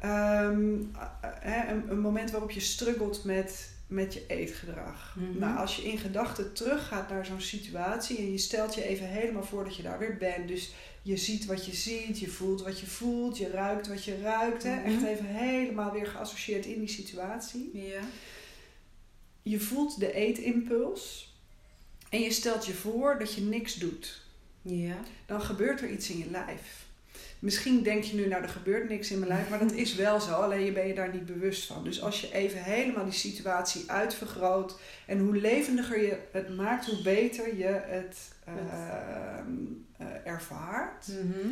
Ehm, 0.00 0.80
eh, 0.94 1.30
hè, 1.40 1.72
een, 1.72 1.90
een 1.90 2.00
moment 2.00 2.30
waarop 2.30 2.50
je 2.50 2.60
struggelt 2.60 3.24
met, 3.24 3.71
met 3.92 4.14
je 4.14 4.24
eetgedrag. 4.26 5.16
Mhm. 5.18 5.38
Nou, 5.38 5.58
als 5.58 5.76
je 5.76 5.82
in 5.82 5.98
gedachten 5.98 6.52
teruggaat 6.52 7.08
naar 7.08 7.26
zo'n 7.26 7.40
situatie 7.40 8.16
en 8.16 8.32
je 8.32 8.38
stelt 8.38 8.74
je 8.74 8.84
even 8.84 9.06
helemaal 9.06 9.44
voor 9.44 9.64
dat 9.64 9.76
je 9.76 9.82
daar 9.82 9.98
weer 9.98 10.16
bent. 10.16 10.48
Dus 10.48 10.72
je 11.02 11.16
ziet 11.16 11.46
wat 11.46 11.66
je 11.66 11.74
ziet, 11.74 12.18
je 12.18 12.28
voelt 12.28 12.62
wat 12.62 12.80
je 12.80 12.86
voelt, 12.86 13.38
je 13.38 13.50
ruikt 13.50 13.88
wat 13.88 14.04
je 14.04 14.20
ruikt. 14.20 14.62
Hè? 14.62 14.76
Mhm. 14.76 14.84
Echt 14.84 15.04
even 15.04 15.26
helemaal 15.26 15.92
weer 15.92 16.06
geassocieerd 16.06 16.66
in 16.66 16.78
die 16.78 16.88
situatie. 16.88 17.70
Ja. 17.72 18.00
Je 19.42 19.60
voelt 19.60 20.00
de 20.00 20.12
eetimpuls 20.12 21.34
en 22.08 22.20
je 22.20 22.32
stelt 22.32 22.66
je 22.66 22.74
voor 22.74 23.18
dat 23.18 23.34
je 23.34 23.40
niks 23.40 23.74
doet. 23.74 24.20
Ja. 24.62 25.00
Dan 25.26 25.42
gebeurt 25.42 25.80
er 25.80 25.90
iets 25.90 26.10
in 26.10 26.18
je 26.18 26.30
lijf. 26.30 26.86
Misschien 27.42 27.82
denk 27.82 28.02
je 28.04 28.14
nu, 28.16 28.26
nou 28.28 28.42
er 28.42 28.48
gebeurt 28.48 28.88
niks 28.88 29.10
in 29.10 29.18
mijn 29.18 29.30
lijf, 29.30 29.48
maar 29.48 29.58
dat 29.58 29.72
is 29.72 29.94
wel 29.94 30.20
zo, 30.20 30.32
alleen 30.32 30.64
je 30.64 30.72
ben 30.72 30.86
je 30.86 30.94
daar 30.94 31.12
niet 31.12 31.26
bewust 31.26 31.66
van. 31.66 31.84
Dus 31.84 32.02
als 32.02 32.20
je 32.20 32.32
even 32.32 32.62
helemaal 32.62 33.04
die 33.04 33.12
situatie 33.12 33.90
uitvergroot 33.90 34.80
en 35.06 35.18
hoe 35.18 35.36
levendiger 35.36 36.02
je 36.02 36.18
het 36.32 36.56
maakt, 36.56 36.86
hoe 36.86 37.02
beter 37.02 37.56
je 37.56 37.64
het 37.84 38.16
ehm, 38.44 39.54
eh, 39.96 40.06
ervaart. 40.24 41.08
Mhm. 41.08 41.48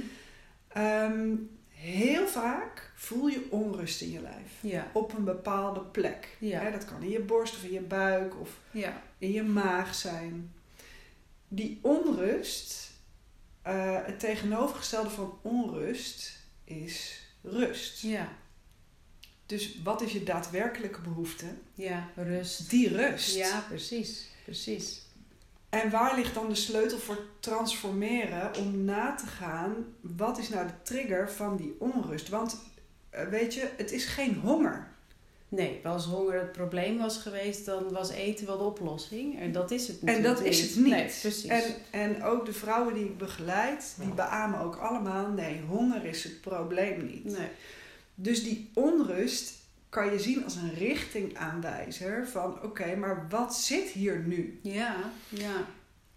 Ehm, 0.68 1.34
heel 1.68 2.26
vaak 2.26 2.90
voel 2.94 3.26
je 3.26 3.46
onrust 3.50 4.00
in 4.00 4.10
je 4.10 4.20
lijf 4.20 4.52
Ja. 4.60 4.90
op 4.92 5.16
een 5.16 5.24
bepaalde 5.24 5.80
plek. 5.80 6.36
Ja. 6.38 6.70
Dat 6.70 6.84
kan 6.84 7.02
in 7.02 7.10
je 7.10 7.20
borst 7.20 7.56
of 7.56 7.62
in 7.64 7.72
je 7.72 7.80
buik 7.80 8.40
of 8.40 8.50
Ja. 8.70 9.02
in 9.18 9.32
je 9.32 9.42
maag 9.42 9.94
zijn. 9.94 10.52
Die 11.48 11.78
onrust, 11.82 12.89
eh, 13.62 14.06
het 14.06 14.20
tegenovergestelde 14.20 15.10
van 15.10 15.38
onrust 15.42 16.38
is 16.64 17.22
rust. 17.42 18.00
Ja. 18.00 18.28
Dus 19.46 19.82
wat 19.82 20.02
is 20.02 20.12
je 20.12 20.22
daadwerkelijke 20.22 21.00
behoefte? 21.00 21.46
Ja. 21.74 22.08
Rust. 22.16 22.70
Die 22.70 22.88
rust. 22.96 23.34
Ja, 23.36 23.64
precies. 23.68 24.28
Precies. 24.44 25.02
En 25.68 25.90
waar 25.90 26.16
ligt 26.16 26.34
dan 26.34 26.48
de 26.48 26.54
sleutel 26.54 26.98
voor 26.98 27.26
transformeren 27.40 28.56
om 28.56 28.84
na 28.84 29.14
te 29.14 29.26
gaan, 29.26 29.74
wat 30.00 30.38
is 30.38 30.48
nou 30.48 30.66
de 30.66 30.82
trigger 30.82 31.30
van 31.30 31.56
die 31.56 31.76
onrust? 31.78 32.28
Want 32.28 32.60
eh, 33.10 33.28
weet 33.28 33.54
je, 33.54 33.70
het 33.76 33.92
is 33.92 34.04
geen 34.04 34.34
honger. 34.34 34.89
Nee, 35.50 35.80
als 35.84 36.04
honger 36.04 36.40
het 36.40 36.52
probleem 36.52 36.98
was 36.98 37.18
geweest, 37.18 37.64
dan 37.64 37.92
was 37.92 38.10
eten 38.10 38.46
wel 38.46 38.58
de 38.58 38.64
oplossing. 38.64 39.40
En 39.40 39.52
dat 39.52 39.70
is 39.70 39.88
het 39.88 39.98
En 40.00 40.06
natuurlijk 40.06 40.36
dat 40.36 40.46
is 40.46 40.60
het 40.60 40.76
niet. 40.76 40.94
Nee, 40.94 41.10
precies. 41.20 41.44
En, 41.44 41.62
en 41.90 42.22
ook 42.22 42.46
de 42.46 42.52
vrouwen 42.52 42.94
die 42.94 43.04
ik 43.04 43.18
begeleid, 43.18 43.94
die 44.00 44.14
beamen 44.14 44.60
ook 44.60 44.76
allemaal, 44.76 45.28
nee, 45.28 45.60
honger 45.68 46.04
is 46.04 46.24
het 46.24 46.40
probleem 46.40 47.04
niet. 47.06 47.24
nee. 47.24 47.48
Dus 48.14 48.42
die 48.42 48.70
onrust 48.74 49.52
kan 49.88 50.12
je 50.12 50.18
zien 50.18 50.44
als 50.44 50.56
een 50.56 50.74
richtingaanwijzer 50.74 52.28
van 52.28 52.62
oké, 52.62 52.96
maar 52.96 53.26
wat 53.28 53.56
zit 53.56 53.88
hier 53.88 54.18
nu? 54.18 54.58
Ja, 54.62 54.96
ja. 55.28 55.66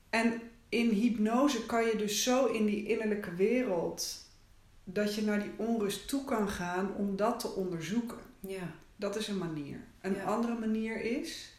En 0.09 0.41
in 0.69 0.89
hypnose 0.89 1.65
kan 1.65 1.85
je 1.85 1.95
dus 1.95 2.23
zo 2.23 2.45
in 2.45 2.65
die 2.65 2.87
innerlijke 2.87 3.35
wereld 3.35 4.21
dat 4.83 5.15
je 5.15 5.21
naar 5.21 5.43
die 5.43 5.51
onrust 5.55 6.07
toe 6.07 6.25
kan 6.25 6.49
gaan 6.49 6.95
om 6.95 7.15
dat 7.15 7.39
te 7.39 7.47
onderzoeken. 7.47 8.17
Ja. 8.39 8.75
Dat 8.95 9.15
is 9.15 9.27
een 9.27 9.37
manier. 9.37 9.79
Een 10.01 10.15
Ja. 10.15 10.23
andere 10.23 10.55
manier 10.59 11.01
is 11.01 11.51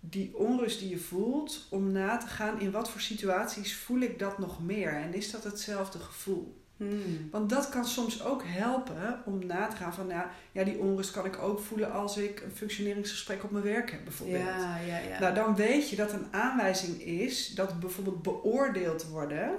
die 0.00 0.36
onrust 0.36 0.78
die 0.78 0.88
je 0.88 0.98
voelt 0.98 1.66
om 1.70 1.92
na 1.92 2.16
te 2.16 2.26
gaan 2.26 2.60
in 2.60 2.70
wat 2.70 2.90
voor 2.90 3.00
situaties 3.00 3.76
voel 3.76 4.00
ik 4.00 4.18
dat 4.18 4.38
nog 4.38 4.62
meer 4.62 4.92
en 4.94 5.14
is 5.14 5.30
dat 5.30 5.44
hetzelfde 5.44 5.98
gevoel? 5.98 6.62
Hmm. 6.76 7.28
Want 7.30 7.50
dat 7.50 7.68
kan 7.68 7.84
soms 7.84 8.22
ook 8.24 8.42
helpen 8.46 9.22
om 9.24 9.46
na 9.46 9.66
te 9.66 9.76
gaan 9.76 9.94
van, 9.94 10.06
nou, 10.06 10.26
ja, 10.52 10.64
die 10.64 10.78
onrust 10.78 11.10
kan 11.10 11.24
ik 11.24 11.38
ook 11.38 11.60
voelen 11.60 11.92
als 11.92 12.16
ik 12.16 12.40
een 12.40 12.50
functioneringsgesprek 12.50 13.44
op 13.44 13.50
mijn 13.50 13.64
werk 13.64 13.90
heb, 13.90 14.04
bijvoorbeeld. 14.04 14.44
Ja, 14.44 14.76
ja, 14.78 14.98
ja. 14.98 15.18
Nou, 15.20 15.34
dan 15.34 15.54
weet 15.56 15.88
je 15.90 15.96
dat 15.96 16.12
een 16.12 16.26
aanwijzing 16.30 17.02
is 17.02 17.48
dat 17.48 17.80
bijvoorbeeld 17.80 18.22
beoordeeld 18.22 19.04
worden, 19.06 19.50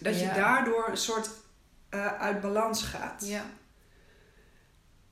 dat 0.00 0.20
je 0.20 0.26
daardoor 0.34 0.88
een 0.88 0.96
soort 0.96 1.30
eh, 1.88 2.06
uit 2.20 2.40
balans 2.40 2.82
gaat. 2.82 3.24
ja. 3.26 3.44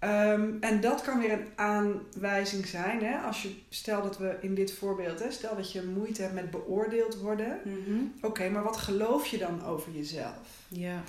Ehm, 0.02 0.50
en 0.60 0.80
dat 0.80 1.02
kan 1.02 1.20
weer 1.20 1.32
een 1.32 1.46
aanwijzing 1.54 2.66
zijn. 2.66 3.04
Hè? 3.04 3.18
Als 3.18 3.42
je, 3.42 3.54
stel 3.68 4.02
dat 4.02 4.18
we 4.18 4.36
in 4.40 4.54
dit 4.54 4.72
voorbeeld, 4.72 5.18
hè, 5.18 5.30
stel 5.30 5.56
dat 5.56 5.72
je 5.72 5.82
moeite 5.82 6.22
hebt 6.22 6.34
met 6.34 6.50
beoordeeld 6.50 7.16
worden. 7.16 7.60
Mhm. 7.64 8.00
Oké, 8.22 8.48
maar 8.48 8.62
wat 8.62 8.76
geloof 8.76 9.26
je 9.26 9.38
dan 9.38 9.64
over 9.64 9.92
jezelf? 9.92 10.66
Ja. 10.68 11.02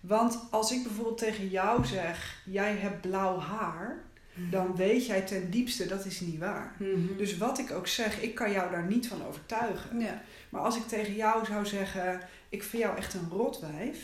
Want 0.00 0.38
als 0.50 0.72
ik 0.72 0.82
bijvoorbeeld 0.82 1.18
tegen 1.18 1.48
jou 1.48 1.84
zeg, 1.84 2.42
jij 2.44 2.74
hebt 2.74 3.00
blauw 3.00 3.38
haar, 3.38 4.02
dan 4.50 4.76
weet 4.76 5.06
jij 5.06 5.20
ten 5.20 5.50
diepste 5.50 5.86
dat 5.86 6.04
is 6.04 6.20
niet 6.20 6.38
waar. 6.38 6.74
Mhm. 6.78 7.16
Dus 7.16 7.38
wat 7.38 7.58
ik 7.58 7.70
ook 7.70 7.86
zeg, 7.86 8.20
ik 8.20 8.34
kan 8.34 8.52
jou 8.52 8.70
daar 8.70 8.86
niet 8.86 9.08
van 9.08 9.26
overtuigen. 9.26 10.00
ja. 10.00 10.22
Maar 10.48 10.60
als 10.60 10.76
ik 10.76 10.86
tegen 10.86 11.14
jou 11.14 11.44
zou 11.44 11.66
zeggen, 11.66 12.20
ik 12.48 12.62
vind 12.62 12.82
jou 12.82 12.96
echt 12.96 13.14
een 13.14 13.28
rotwijf. 13.30 13.98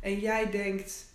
En 0.00 0.18
jij 0.18 0.50
denkt, 0.50 1.06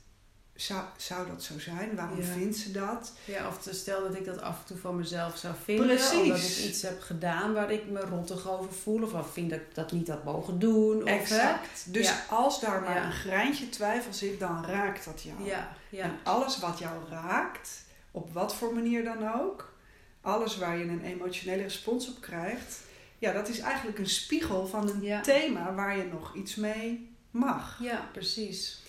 zou, 0.56 0.82
zou 0.98 1.28
dat 1.28 1.44
zo 1.44 1.60
zijn? 1.60 1.96
Waarom 1.96 2.18
Ja. 2.20 2.26
vindt 2.26 2.58
ze 2.58 2.72
dat? 2.72 3.14
Ja, 3.26 3.48
of 3.48 3.58
te- 3.62 3.74
stel 3.74 4.02
dat 4.04 4.16
ik 4.16 4.26
dat 4.26 4.42
af 4.42 4.60
en 4.60 4.66
toe 4.66 4.78
van 4.78 4.96
mezelf 4.96 5.38
zou 5.38 5.54
vinden. 5.64 5.86
Precies. 5.86 6.14
Omdat 6.20 6.38
ik 6.38 6.58
iets 6.58 6.82
heb 6.82 7.02
gedaan 7.02 7.54
waar 7.54 7.72
ik 7.72 7.90
me 7.90 8.00
rottig 8.00 8.50
over 8.50 8.74
voel. 8.74 9.04
Of 9.04 9.32
vind 9.34 9.50
dat 9.50 9.60
ik 9.60 9.76
dat 9.76 9.92
niet 9.92 10.08
had 10.08 10.24
mogen 10.24 10.60
doen. 10.60 10.98
Of, 11.04 11.10
hè? 11.10 11.16
Exact. 11.16 11.94
Dus 11.94 12.08
Ja. 12.08 12.24
als 12.30 12.60
daar 12.62 12.82
maar 12.82 12.96
Ja. 12.96 13.06
een 13.06 13.12
greintje 13.12 13.70
twijfel 13.70 14.14
zit, 14.14 14.40
dan 14.40 14.66
raakt 14.66 15.06
dat 15.06 15.22
jou. 15.24 15.44
Ja, 15.50 15.76
ja. 15.90 16.04
En 16.04 16.18
alles 16.24 16.60
wat 16.60 16.80
jou 16.80 16.94
raakt, 17.10 17.70
op 18.12 18.34
wat 18.34 18.56
voor 18.56 18.74
manier 18.74 19.04
dan 19.04 19.34
ook, 19.42 19.74
alles 20.22 20.58
waar 20.58 20.78
je 20.78 20.84
een 20.84 21.04
emotionele 21.04 21.62
respons 21.62 22.10
op 22.10 22.22
krijgt, 22.22 22.80
ja, 23.20 23.32
dat 23.32 23.48
is 23.48 23.60
eigenlijk 23.60 24.00
een 24.00 24.10
spiegel 24.10 24.68
van 24.68 24.90
een 24.90 25.22
thema 25.22 25.74
waar 25.74 25.98
je 25.98 26.04
nog 26.04 26.36
iets 26.36 26.56
mee 26.56 27.16
mag. 27.32 27.78
ja, 27.82 28.10
precies. 28.12 28.82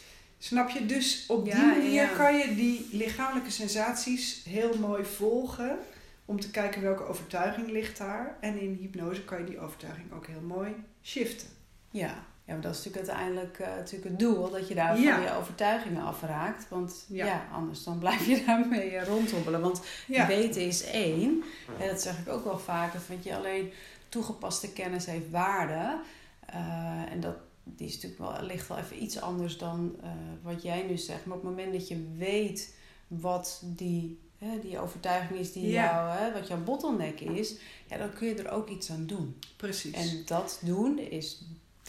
Snap 0.45 0.69
je? 0.71 0.87
Dus 0.87 1.25
op 1.29 1.45
die 1.45 1.55
Ja, 1.55 1.65
manier 1.67 1.93
ja. 1.93 2.07
kan 2.17 2.37
je 2.37 2.55
die 2.55 2.89
lichamelijke 2.93 3.51
sensaties 3.51 4.43
heel 4.49 4.79
mooi 4.79 5.05
volgen. 5.05 5.79
Om 6.25 6.41
te 6.41 6.51
kijken 6.51 6.83
welke 6.83 7.03
overtuiging 7.07 7.71
ligt 7.71 7.99
daar. 7.99 8.37
En 8.41 8.61
in 8.61 8.79
hypnose 8.81 9.25
kan 9.25 9.39
je 9.39 9.45
die 9.45 9.59
overtuiging 9.61 10.13
ook 10.13 10.27
heel 10.27 10.41
mooi 10.41 10.75
shiften. 11.03 11.49
Ja. 11.91 12.07
ja, 12.45 12.53
maar 12.53 12.61
dat 12.61 12.75
is 12.77 12.85
natuurlijk 12.85 13.09
uiteindelijk 13.11 13.59
eh, 13.59 13.69
natuurlijk 13.77 14.11
het 14.11 14.19
doel. 14.19 14.51
Dat 14.51 14.69
je 14.69 14.75
daar 14.75 15.01
Ja. 15.01 15.15
van 15.15 15.23
je 15.23 15.33
overtuigingen 15.35 16.03
afraakt. 16.03 16.69
Want 16.69 17.05
Ja. 17.09 17.47
anders 17.53 17.85
dan 17.85 17.99
blijf 17.99 18.27
je 18.27 18.43
daarmee 18.47 18.91
eh, 18.97 19.07
rondhobbelen. 19.07 19.61
Want 19.61 19.81
weten 20.07 20.63
is 20.63 20.85
één. 20.85 21.43
En 21.81 21.89
dat 21.89 22.03
zeg 22.03 22.19
ik 22.19 22.29
ook 22.29 22.45
wel 22.45 22.59
vaker. 22.59 23.01
Vind 23.01 23.25
je 23.25 23.37
alleen 23.37 23.73
toegepaste 24.09 24.73
kennis 24.73 25.07
heeft 25.07 25.31
waarde. 25.31 25.99
Eh, 26.47 27.13
en 27.13 27.21
dat 27.21 27.37
die 27.65 27.87
is 27.89 27.95
natuurlijk 27.95 28.21
wel, 28.21 28.43
ligt 28.47 28.69
wel 28.69 28.79
even 28.79 29.03
iets 29.03 29.21
anders 29.21 29.59
dan 29.59 29.97
eh, 30.03 30.11
wat 30.43 30.63
jij 30.63 30.83
nu 30.83 30.97
zegt. 30.97 31.25
Maar 31.27 31.37
op 31.37 31.43
het 31.43 31.51
moment 31.51 31.73
dat 31.73 31.89
je 31.89 32.07
weet 32.17 32.75
wat 33.07 33.63
die, 33.65 34.19
hè, 34.39 34.59
die 34.61 34.79
overtuiging 34.79 35.39
is 35.39 35.53
die 35.53 35.67
Ja. 35.69 35.85
jou, 35.85 36.19
hè, 36.19 36.33
wat 36.33 36.49
jouw 36.49 36.63
bottleneck 36.63 37.21
is, 37.21 37.57
ja, 37.87 37.97
dan 37.97 38.13
kun 38.13 38.29
je 38.29 38.35
er 38.35 38.51
ook 38.51 38.69
iets 38.69 38.91
aan 38.91 39.07
doen. 39.07 39.39
precies. 39.57 39.93
En 39.93 40.23
dat 40.27 40.61
doen 40.65 40.99
is, 40.99 41.43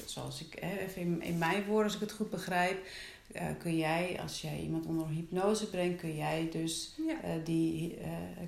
zoals 0.06 0.42
ik 0.46 0.58
hè, 0.60 0.78
even 0.78 1.02
in, 1.02 1.22
in 1.22 1.38
mijn 1.38 1.66
woorden, 1.66 1.84
als 1.86 1.94
ik 1.96 2.00
het 2.02 2.12
goed 2.12 2.30
begrijp, 2.30 2.86
eh, 3.32 3.46
kun 3.60 3.78
jij, 3.78 4.20
als 4.22 4.42
jij 4.42 4.60
iemand 4.60 4.86
onder 4.86 5.08
hypnose 5.08 5.70
brengt, 5.70 6.00
kun 6.00 6.16
jij 6.16 6.50
dus 6.52 6.96
ja. 7.08 7.22
eh, 7.22 7.32
die, 7.44 7.98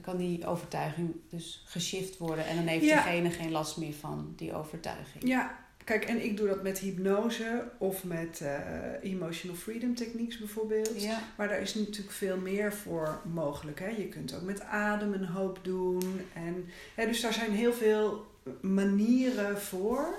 kan 0.01 0.17
die 0.17 0.45
overtuiging 0.47 1.15
dus 1.29 1.61
geshift 1.65 2.17
worden. 2.17 2.45
En 2.45 2.55
dan 2.55 2.67
heeft 2.67 2.85
Ja. 2.85 3.03
diegene 3.03 3.29
geen 3.31 3.51
last 3.51 3.77
meer 3.77 3.93
van 3.93 4.33
die 4.35 4.53
overtuiging. 4.53 5.27
ja, 5.27 5.65
kijk, 5.87 6.05
en 6.05 6.23
ik 6.23 6.37
doe 6.37 6.47
dat 6.47 6.63
met 6.63 6.79
hypnose 6.79 7.63
of 7.77 8.03
met 8.03 8.41
eh, 8.41 9.11
emotional 9.11 9.57
freedom 9.57 9.95
techniques 9.95 10.37
bijvoorbeeld. 10.37 11.01
Ja. 11.01 11.21
Maar 11.37 11.47
daar 11.47 11.61
is 11.61 11.75
natuurlijk 11.75 12.11
veel 12.11 12.37
meer 12.37 12.73
voor 12.73 13.21
mogelijk. 13.33 13.79
Hè? 13.79 13.87
Je 13.87 14.07
kunt 14.07 14.35
ook 14.35 14.41
met 14.41 14.61
adem 14.61 15.13
een 15.13 15.25
hoop 15.25 15.59
doen. 15.61 16.21
En, 16.33 16.65
hè, 16.95 17.05
dus 17.05 17.21
daar 17.21 17.33
zijn 17.33 17.51
heel 17.51 17.73
veel 17.73 18.25
manieren 18.61 19.61
voor. 19.61 20.15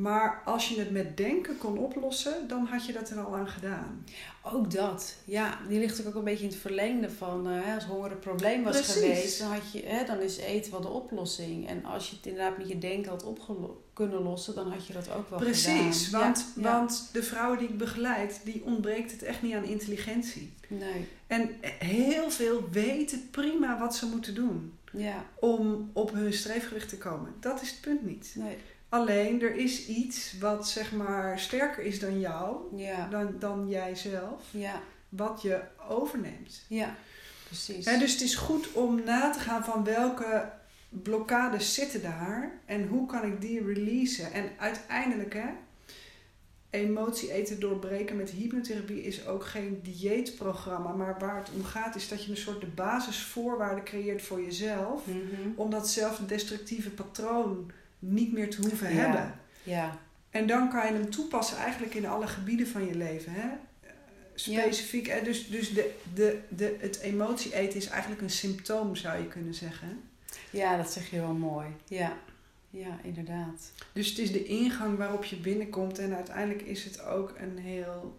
Maar 0.00 0.42
als 0.44 0.68
je 0.68 0.78
het 0.78 0.90
met 0.90 1.16
denken 1.16 1.58
kon 1.58 1.78
oplossen, 1.78 2.48
dan 2.48 2.66
had 2.66 2.86
je 2.86 2.92
dat 2.92 3.10
er 3.10 3.20
al 3.20 3.36
aan 3.36 3.48
gedaan. 3.48 4.04
Ook 4.42 4.70
dat. 4.70 5.14
Ja, 5.24 5.58
die 5.68 5.78
ligt 5.78 6.06
ook 6.06 6.14
een 6.14 6.24
beetje 6.24 6.44
in 6.44 6.50
het 6.50 6.58
verlengde 6.58 7.10
van 7.10 7.48
eh, 7.50 7.74
als 7.74 7.84
honger 7.84 8.10
een 8.12 8.18
probleem 8.18 8.62
was 8.64 8.76
Precies. 8.76 8.94
geweest, 8.94 9.38
dan, 9.38 9.50
had 9.52 9.72
je, 9.72 9.82
hè, 9.86 10.04
dan 10.04 10.20
is 10.20 10.36
eten 10.36 10.70
wel 10.72 10.80
de 10.80 10.88
oplossing. 10.88 11.68
En 11.68 11.84
als 11.84 12.10
je 12.10 12.16
het 12.16 12.26
inderdaad 12.26 12.58
met 12.58 12.68
je 12.68 12.78
denken 12.78 13.10
had 13.10 13.24
opgelo- 13.24 13.82
kunnen 13.92 14.22
lossen, 14.22 14.54
dan 14.54 14.70
had 14.70 14.86
je 14.86 14.92
dat 14.92 15.10
ook 15.10 15.30
wel 15.30 15.38
Precies, 15.38 16.04
gedaan. 16.04 16.20
want, 16.20 16.52
Ja, 16.56 16.62
ja. 16.62 16.72
want 16.78 17.08
de 17.12 17.22
vrouwen 17.22 17.58
die 17.58 17.68
ik 17.68 17.78
begeleid, 17.78 18.40
die 18.44 18.64
ontbreekt 18.64 19.10
het 19.12 19.22
echt 19.22 19.42
niet 19.42 19.54
aan 19.54 19.64
intelligentie. 19.64 20.52
Nee, 20.68 21.08
En 21.26 21.50
heel 21.78 22.30
veel 22.30 22.68
weten 22.70 23.28
prima 23.30 23.78
wat 23.78 23.96
ze 23.96 24.06
moeten 24.06 24.34
doen 24.34 24.72
ja, 24.92 25.24
om 25.40 25.90
op 25.92 26.12
hun 26.12 26.32
streefgewicht 26.32 26.88
te 26.88 26.98
komen. 26.98 27.34
Dat 27.40 27.62
is 27.62 27.70
het 27.70 27.80
punt 27.80 28.06
niet. 28.06 28.32
nee, 28.34 28.56
Alleen 28.88 29.42
er 29.42 29.54
is 29.56 29.86
iets 29.86 30.38
wat 30.40 30.68
zeg 30.68 30.92
maar 30.92 31.38
sterker 31.38 31.82
is 31.84 31.98
dan 32.00 32.20
jou, 32.20 32.76
ja, 32.76 33.08
dan, 33.08 33.34
dan 33.38 33.68
jijzelf, 33.68 34.42
ja, 34.50 34.80
wat 35.08 35.42
je 35.42 35.60
overneemt. 35.88 36.64
ja, 36.68 36.94
precies. 37.46 37.84
Hè, 37.86 37.98
dus 37.98 38.12
het 38.12 38.20
is 38.20 38.34
goed 38.34 38.72
om 38.72 39.04
na 39.04 39.30
te 39.30 39.38
gaan 39.38 39.64
van 39.64 39.84
welke 39.84 40.50
blokkades 40.88 41.74
zitten 41.74 42.02
daar 42.02 42.60
en 42.64 42.86
hoe 42.86 43.06
kan 43.06 43.24
ik 43.24 43.40
die 43.40 43.64
releasen. 43.64 44.32
En 44.32 44.44
uiteindelijk, 44.58 45.34
hè, 45.34 45.48
emotie 46.70 47.32
eten 47.32 47.60
doorbreken 47.60 48.16
met 48.16 48.30
hypnotherapie 48.30 49.02
is 49.02 49.26
ook 49.26 49.44
geen 49.46 49.80
dieetprogramma, 49.82 50.92
maar 50.92 51.16
waar 51.18 51.36
het 51.36 51.50
om 51.54 51.64
gaat 51.64 51.94
is 51.94 52.08
dat 52.08 52.24
je 52.24 52.30
een 52.30 52.36
soort 52.36 52.60
de 52.60 52.66
basisvoorwaarden 52.66 53.84
creëert 53.84 54.22
voor 54.22 54.42
jezelf 54.42 55.06
Mhm. 55.06 55.50
om 55.56 55.70
datzelfde 55.70 56.26
destructieve 56.26 56.90
patroon 56.90 57.70
niet 57.98 58.32
meer 58.32 58.50
te 58.50 58.60
hoeven 58.60 58.94
Ja. 58.94 59.00
hebben. 59.00 59.34
Ja, 59.62 59.98
En 60.30 60.46
dan 60.46 60.70
kan 60.70 60.86
je 60.86 60.92
hem 60.92 61.10
toepassen 61.10 61.56
eigenlijk 61.56 61.94
in 61.94 62.06
alle 62.06 62.26
gebieden 62.26 62.66
van 62.66 62.86
je 62.86 62.94
leven. 62.94 63.32
Hè? 63.32 63.48
Specifiek. 64.34 65.06
hè, 65.06 65.22
Dus, 65.22 65.48
dus 65.48 65.72
de, 65.74 65.94
de, 66.14 66.38
de, 66.48 66.76
het 66.80 66.98
emotie 66.98 67.54
eten 67.54 67.76
is 67.78 67.86
eigenlijk 67.86 68.20
een 68.22 68.30
symptoom, 68.30 68.96
zou 68.96 69.18
je 69.18 69.26
kunnen 69.28 69.54
zeggen. 69.54 70.00
ja, 70.50 70.76
dat 70.76 70.92
zeg 70.92 71.10
je 71.10 71.20
wel 71.20 71.32
mooi. 71.34 71.66
Ja, 71.88 72.16
ja 72.70 72.98
inderdaad. 73.02 73.72
Dus 73.92 74.08
het 74.08 74.18
is 74.18 74.32
de 74.32 74.44
ingang 74.44 74.96
waarop 74.98 75.24
je 75.24 75.36
binnenkomt. 75.36 75.98
En 75.98 76.14
uiteindelijk 76.14 76.62
is 76.62 76.84
het 76.84 77.02
ook 77.02 77.34
een 77.38 77.58
heel 77.58 78.18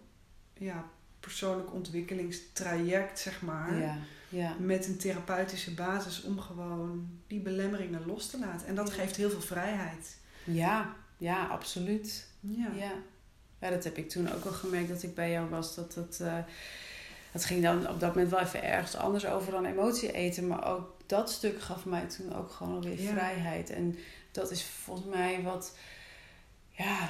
ja, 0.58 0.84
persoonlijk 1.20 1.72
ontwikkelingstraject, 1.74 3.18
zeg 3.18 3.42
maar. 3.42 3.78
Ja, 3.78 3.96
ja. 4.30 4.54
Met 4.58 4.86
een 4.86 4.96
therapeutische 4.98 5.74
basis 5.74 6.22
om 6.22 6.38
gewoon 6.40 7.08
die 7.26 7.40
belemmeringen 7.40 8.06
los 8.06 8.26
te 8.30 8.38
laten. 8.38 8.66
En 8.66 8.74
dat 8.74 8.88
Ja. 8.88 8.94
geeft 8.94 9.16
heel 9.16 9.30
veel 9.30 9.40
vrijheid. 9.40 10.16
Ja, 10.44 10.94
ja, 11.16 11.46
absoluut. 11.46 12.26
Ja. 12.40 12.68
Ja. 12.76 12.92
ja, 13.60 13.70
dat 13.70 13.84
heb 13.84 13.96
ik 13.96 14.08
toen 14.08 14.32
ook 14.32 14.44
al 14.44 14.52
gemerkt 14.52 14.88
dat 14.88 15.02
ik 15.02 15.14
bij 15.14 15.30
jou 15.30 15.48
was. 15.48 15.74
Dat 15.74 15.94
het, 15.94 16.20
eh, 16.20 16.38
het 17.32 17.44
ging 17.44 17.62
dan 17.62 17.88
op 17.88 18.00
dat 18.00 18.14
moment 18.14 18.30
wel 18.30 18.40
even 18.40 18.62
ergens 18.62 18.96
anders 18.96 19.26
over 19.26 19.52
dan 19.52 19.64
emotie 19.64 20.12
eten. 20.12 20.46
Maar 20.46 20.66
ook 20.66 20.96
dat 21.06 21.30
stuk 21.30 21.60
gaf 21.62 21.84
mij 21.84 22.06
toen 22.06 22.34
ook 22.34 22.50
gewoon 22.50 22.74
alweer 22.74 23.02
Ja. 23.02 23.10
vrijheid. 23.12 23.70
En 23.70 23.98
dat 24.32 24.50
is 24.50 24.64
volgens 24.64 25.06
mij 25.08 25.42
wat, 25.42 25.76
ja, 26.70 27.08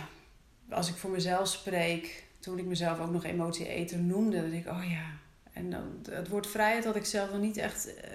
als 0.70 0.88
ik 0.88 0.94
voor 0.96 1.10
mezelf 1.10 1.48
spreek, 1.48 2.24
toen 2.38 2.58
ik 2.58 2.64
mezelf 2.64 3.00
ook 3.00 3.10
nog 3.10 3.24
emotie 3.24 3.68
eten 3.68 4.06
noemde, 4.06 4.50
denk 4.50 4.66
ik, 4.66 4.72
oh 4.72 4.84
ja. 4.90 5.04
En 5.52 5.70
dan, 5.70 5.82
het 6.10 6.28
woord 6.28 6.46
vrijheid 6.46 6.84
had 6.84 6.96
ik 6.96 7.04
zelf 7.04 7.30
nog 7.30 7.40
niet 7.40 7.56
echt, 7.56 7.94
eh, 7.94 8.10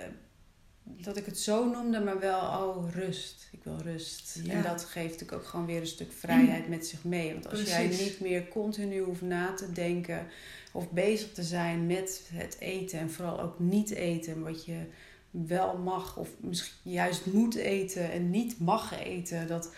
dat 0.83 1.17
ik 1.17 1.25
het 1.25 1.39
zo 1.39 1.69
noemde, 1.69 1.99
maar 1.99 2.19
wel, 2.19 2.39
oh, 2.39 2.91
rust. 2.93 3.47
Ik 3.51 3.63
wil 3.63 3.77
rust. 3.77 4.39
Ja. 4.43 4.53
En 4.53 4.63
dat 4.63 4.85
geeft 4.85 5.11
natuurlijk 5.11 5.41
ook 5.41 5.47
gewoon 5.47 5.65
weer 5.65 5.79
een 5.79 5.87
stuk 5.87 6.11
vrijheid 6.11 6.69
met 6.69 6.87
zich 6.87 7.03
mee. 7.03 7.33
Want 7.33 7.49
als 7.49 7.61
jij 7.61 7.87
niet 7.87 8.19
meer 8.19 8.47
continu 8.47 8.99
hoeft 8.99 9.21
na 9.21 9.53
te 9.53 9.71
denken 9.71 10.27
of 10.71 10.91
bezig 10.91 11.31
te 11.31 11.43
zijn 11.43 11.85
met 11.85 12.29
het 12.33 12.59
eten 12.59 12.99
en 12.99 13.11
vooral 13.11 13.41
ook 13.41 13.59
niet 13.59 13.89
eten, 13.89 14.43
wat 14.43 14.65
je 14.65 14.85
wel 15.29 15.77
mag 15.77 16.17
of 16.17 16.29
misschien 16.39 16.91
juist 16.91 17.25
moet 17.25 17.55
eten 17.55 18.11
en 18.11 18.29
niet 18.29 18.59
mag 18.59 18.99
eten, 18.99 19.47
dat, 19.47 19.73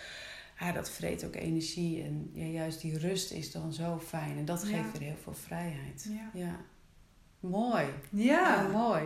ja, 0.59 0.71
dat 0.71 0.89
vreet 0.89 1.25
ook 1.25 1.35
energie. 1.35 2.03
En 2.03 2.29
ja, 2.33 2.45
juist 2.45 2.81
die 2.81 2.97
rust 2.97 3.31
is 3.31 3.51
dan 3.51 3.73
zo 3.73 3.99
fijn 3.99 4.37
en 4.37 4.45
dat 4.45 4.61
Ja. 4.67 4.67
geeft 4.67 4.97
weer 4.97 5.07
heel 5.07 5.17
veel 5.23 5.33
vrijheid. 5.33 6.09
Ja. 6.33 6.59
Mooi. 7.39 7.85
Ja. 8.09 8.63
Ja, 8.63 8.67
mooi. 8.67 9.01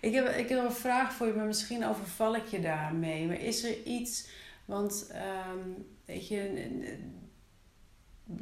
Ik 0.00 0.14
heb, 0.14 0.28
ik 0.28 0.48
heb 0.48 0.64
een 0.64 0.72
vraag 0.72 1.12
voor 1.12 1.26
je, 1.26 1.32
maar 1.32 1.46
misschien 1.46 1.86
overval 1.86 2.36
ik 2.36 2.46
je 2.46 2.60
daarmee. 2.60 3.26
Maar 3.26 3.40
is 3.40 3.64
er 3.64 3.82
iets, 3.82 4.28
want 4.64 5.06
ehm, 5.12 5.68
weet 6.04 6.28
je, 6.28 6.70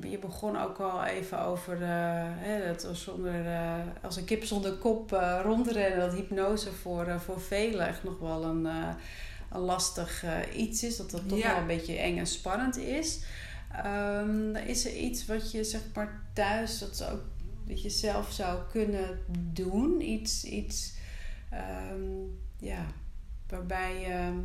je 0.01 0.19
begon 0.19 0.57
ook 0.57 0.79
al 0.79 1.05
even 1.05 1.41
over 1.41 1.81
uh, 1.81 1.89
hè, 2.37 2.67
dat 2.67 2.97
zonder, 2.97 3.45
uh, 3.45 3.75
als 4.03 4.17
een 4.17 4.25
kip 4.25 4.45
zonder 4.45 4.73
kop 4.73 5.13
uh, 5.13 5.41
rondrennen, 5.43 5.99
dat 5.99 6.15
hypnose 6.15 6.73
voor, 6.73 7.21
voor 7.21 7.41
velen 7.41 7.87
echt 7.87 8.05
nog 8.05 8.19
wel 8.19 8.45
een, 8.45 8.65
een 9.51 9.61
lastig 9.61 10.25
iets 10.55 10.83
is. 10.83 10.97
Dat 10.97 11.11
dat 11.11 11.29
toch 11.29 11.43
wel 11.43 11.57
een 11.57 11.67
beetje 11.67 11.99
eng 11.99 12.19
en 12.19 12.27
spannend 12.27 12.77
is. 12.77 13.21
Um, 13.87 14.57
is 14.57 14.85
er 14.85 14.97
iets 14.97 15.27
wat 15.27 15.51
je 15.51 15.65
zeg 15.65 15.81
maar 15.95 16.23
thuis, 16.33 16.79
dat, 16.79 17.09
ook, 17.13 17.21
dat 17.65 17.83
je 17.83 17.91
zelf 17.91 18.33
zou 18.33 18.59
kunnen 18.71 19.19
doen? 19.53 20.01
Iets, 20.01 20.45
iets 20.45 20.95
um, 21.93 22.39
ja, 22.59 22.87
waarbij 23.49 24.01
je 24.01 24.43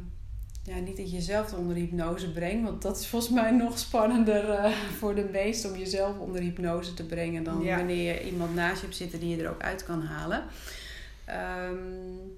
ja, 0.63 0.79
niet 0.79 0.97
dat 0.97 1.09
je 1.09 1.15
jezelf 1.15 1.53
onder 1.53 1.75
hypnose 1.75 2.31
brengt, 2.31 2.63
want 2.63 2.81
dat 2.81 2.99
is 2.99 3.07
volgens 3.07 3.31
mij 3.31 3.51
nog 3.51 3.79
spannender 3.79 4.49
uh, 4.49 4.71
voor 4.97 5.15
de 5.15 5.29
meesten 5.31 5.71
om 5.71 5.77
jezelf 5.77 6.17
onder 6.17 6.41
hypnose 6.41 6.93
te 6.93 7.05
brengen 7.05 7.43
dan 7.43 7.65
wanneer 7.65 8.13
je 8.13 8.29
iemand 8.29 8.55
naast 8.55 8.79
je 8.79 8.85
hebt 8.85 8.97
zitten 8.97 9.19
die 9.19 9.35
je 9.35 9.43
er 9.43 9.49
ook 9.49 9.61
uit 9.61 9.83
kan 9.83 10.01
halen. 10.01 10.43
Um, 11.69 12.37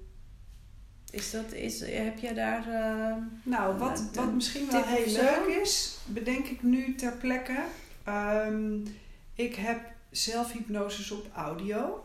is 1.10 1.30
dat, 1.30 1.52
is, 1.52 1.80
heb 1.80 2.18
jij 2.18 2.34
daar. 2.34 2.68
Uh, 2.68 3.16
nou, 3.42 3.78
wat, 3.78 4.04
wat 4.14 4.32
misschien 4.32 4.66
wel 4.70 4.82
heel 4.84 5.12
leuk 5.12 5.60
is, 5.62 5.98
bedenk 6.06 6.46
ik 6.46 6.62
nu 6.62 6.94
ter 6.94 7.12
plekke. 7.12 7.64
Um, 8.08 8.82
ik 9.34 9.54
heb 9.54 9.80
zelfhypnoses 10.12 11.10
op 11.10 11.26
audio. 11.34 12.04